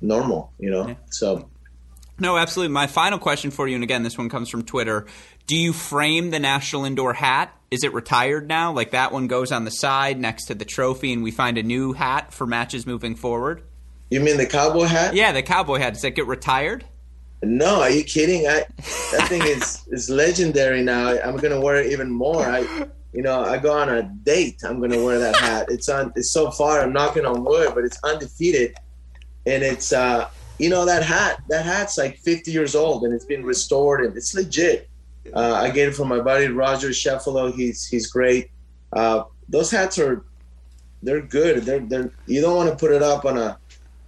[0.00, 0.88] normal, you know.
[0.88, 0.94] Yeah.
[1.10, 1.48] So.
[2.18, 2.72] No, absolutely.
[2.72, 5.06] My final question for you, and again, this one comes from Twitter.
[5.46, 7.52] Do you frame the national indoor hat?
[7.70, 8.72] Is it retired now?
[8.72, 11.62] Like that one goes on the side next to the trophy, and we find a
[11.62, 13.62] new hat for matches moving forward?
[14.10, 15.14] You mean the cowboy hat?
[15.14, 15.94] Yeah, the cowboy hat.
[15.94, 16.84] Does that get retired?
[17.42, 18.46] No, are you kidding?
[18.46, 18.64] I
[19.12, 21.18] that thing is is legendary now.
[21.22, 22.44] I'm gonna wear it even more.
[22.44, 25.66] I you know, I go on a date, I'm gonna wear that hat.
[25.70, 28.76] It's on it's so far, I'm knocking on wood, but it's undefeated.
[29.44, 30.28] And it's uh
[30.58, 34.16] you know that hat, that hat's like 50 years old and it's been restored and
[34.16, 34.88] it's legit.
[35.34, 37.52] Uh, I get it from my buddy Roger Sheffalo.
[37.52, 38.50] He's he's great.
[38.92, 40.24] Uh, those hats are
[41.02, 41.64] they're good.
[41.64, 43.58] They're they're you don't want to put it up on a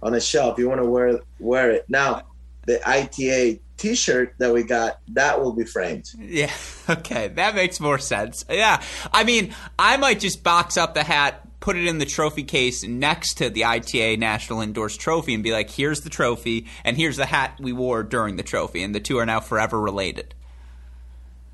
[0.01, 0.57] on a shelf.
[0.57, 1.85] You want to wear wear it.
[1.89, 2.23] Now,
[2.65, 6.11] the ITA T-shirt that we got that will be framed.
[6.17, 6.51] Yeah.
[6.89, 8.45] Okay, that makes more sense.
[8.49, 8.81] Yeah.
[9.13, 12.83] I mean, I might just box up the hat, put it in the trophy case
[12.83, 17.17] next to the ITA National Indoor Trophy, and be like, "Here's the trophy, and here's
[17.17, 20.33] the hat we wore during the trophy," and the two are now forever related.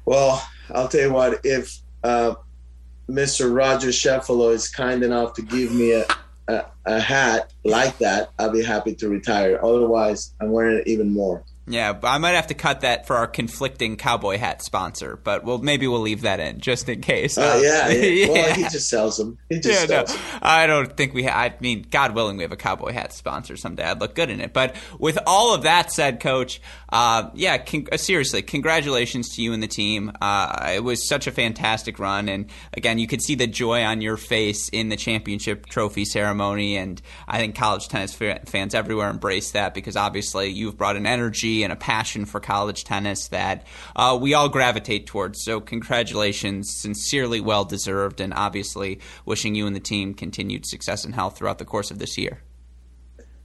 [0.06, 1.42] Well, I'll tell you what.
[1.44, 2.36] If uh,
[3.10, 3.56] Mr.
[3.56, 6.06] Roger Sheffalo is kind enough to give me a
[6.48, 9.60] a, a, hat like that, I'll be happy to retire.
[9.64, 11.44] Otherwise, I'm wearing it even more.
[11.68, 15.44] Yeah, but I might have to cut that for our conflicting cowboy hat sponsor, but
[15.44, 17.40] we'll maybe we'll leave that in just in case.
[17.40, 18.04] Uh, yeah, yeah.
[18.26, 18.32] yeah.
[18.32, 19.40] Well, he just sells them.
[19.50, 20.18] He just yeah, no, them.
[20.44, 21.24] I don't think we.
[21.24, 23.84] Ha- I mean, God willing, we have a cowboy hat sponsor someday.
[23.84, 24.54] I'd look good in it.
[24.54, 29.52] But with all of that said, Coach, uh, yeah, con- uh, seriously, congratulations to you
[29.52, 30.12] and the team.
[30.22, 34.02] Uh, it was such a fantastic run, and again, you could see the joy on
[34.02, 39.52] your face in the championship trophy ceremony, and I think college tennis fans everywhere embrace
[39.52, 44.18] that because obviously you've brought an energy and a passion for college tennis that uh,
[44.20, 45.44] we all gravitate towards.
[45.44, 51.16] So, congratulations, sincerely well deserved, and obviously wishing you and the team continued success and
[51.16, 52.42] health throughout the course of this year.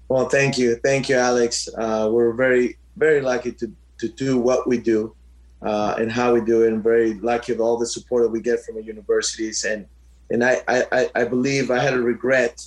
[0.08, 1.68] Well, thank you, thank you, Alex.
[1.76, 5.14] Uh, we're very, very lucky to to do what we do
[5.62, 8.40] uh, and how we do it, and very lucky of all the support that we
[8.40, 9.64] get from the universities.
[9.64, 9.86] And
[10.30, 12.62] and I, I, I believe I had a regret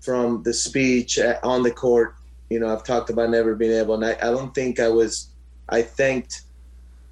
[0.00, 2.15] from the speech on the court
[2.50, 5.30] you know, I've talked about never being able, and I, I don't think I was.
[5.68, 6.42] I thanked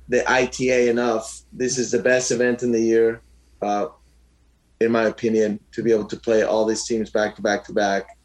[0.08, 1.42] the ITA enough.
[1.52, 3.20] This is the best event in the year,
[3.62, 3.86] uh,
[4.80, 7.72] in my opinion, to be able to play all these teams back to back to
[7.72, 8.16] back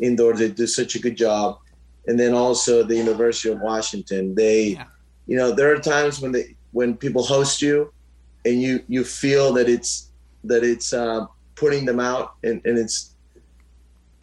[0.00, 0.38] indoors.
[0.38, 1.58] They do such a good job,
[2.06, 4.34] and then also the University of Washington.
[4.34, 4.84] They, yeah.
[5.26, 7.92] you know, there are times when they when people host you,
[8.44, 10.10] and you you feel that it's
[10.44, 11.26] that it's uh,
[11.56, 13.13] putting them out, and, and it's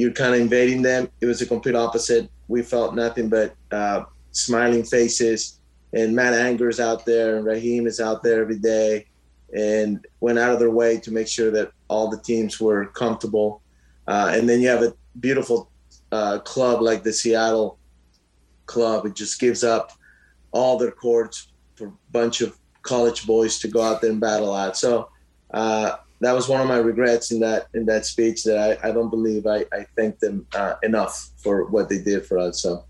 [0.01, 1.07] you're kind of invading them.
[1.21, 2.27] It was a complete opposite.
[2.47, 5.59] We felt nothing but uh, smiling faces.
[5.93, 9.05] And Matt Anger's out there, and Raheem is out there every day,
[9.55, 13.61] and went out of their way to make sure that all the teams were comfortable.
[14.07, 15.69] Uh, and then you have a beautiful
[16.11, 17.77] uh, club like the Seattle
[18.65, 19.05] club.
[19.05, 19.91] It just gives up
[20.51, 24.57] all their courts for a bunch of college boys to go out there and battle
[24.57, 24.77] at.
[24.77, 25.09] So
[25.53, 28.91] uh, that was one of my regrets in that in that speech that I, I
[28.91, 32.61] don't believe I, I thanked them uh, enough for what they did for us.
[32.61, 32.85] So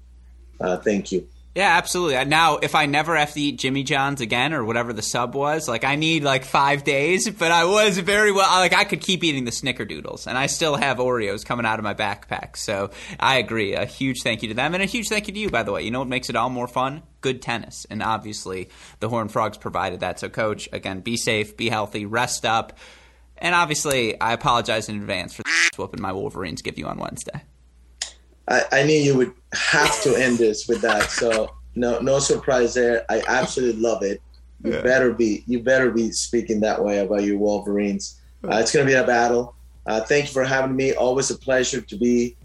[0.59, 1.27] uh, thank you.
[1.53, 2.23] Yeah, absolutely.
[2.23, 5.67] Now, if I never have to eat Jimmy John's again or whatever the sub was,
[5.67, 9.21] like I need like five days, but I was very well, like I could keep
[9.21, 12.55] eating the snickerdoodles and I still have Oreos coming out of my backpack.
[12.55, 13.73] So I agree.
[13.73, 15.73] A huge thank you to them and a huge thank you to you, by the
[15.73, 15.83] way.
[15.83, 17.03] You know what makes it all more fun?
[17.19, 17.85] Good tennis.
[17.89, 18.69] And obviously
[19.01, 20.19] the Horned Frogs provided that.
[20.19, 22.79] So, coach, again, be safe, be healthy, rest up.
[23.41, 25.43] And obviously, I apologize in advance for
[25.77, 27.41] whooping my Wolverines give you on Wednesday.
[28.47, 31.09] I, I knew you would have to end this with that.
[31.09, 33.03] So no no surprise there.
[33.09, 34.21] I absolutely love it.
[34.63, 34.81] You yeah.
[34.81, 38.21] better be you better be speaking that way about your Wolverines.
[38.43, 39.55] Uh, it's going to be a battle.
[39.85, 40.93] Uh, thank you for having me.
[40.93, 42.35] Always a pleasure to be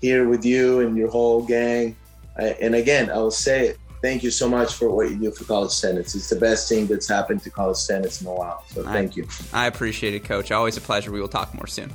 [0.00, 1.96] here with you and your whole gang.
[2.38, 5.30] Uh, and again, I will say it thank you so much for what you do
[5.32, 6.14] for college tennis.
[6.14, 8.62] It's the best thing that's happened to college tennis in a while.
[8.68, 9.28] So thank I, you.
[9.52, 10.52] I appreciate it, Coach.
[10.52, 11.10] Always a pleasure.
[11.10, 11.92] We will talk more soon.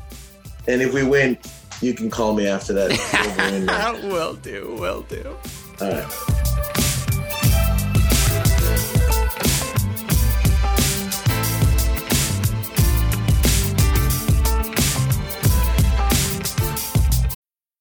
[0.67, 1.37] And if we win,
[1.81, 4.01] you can call me after that.
[4.11, 4.75] will do.
[4.77, 5.35] Will do.
[5.79, 6.50] All right.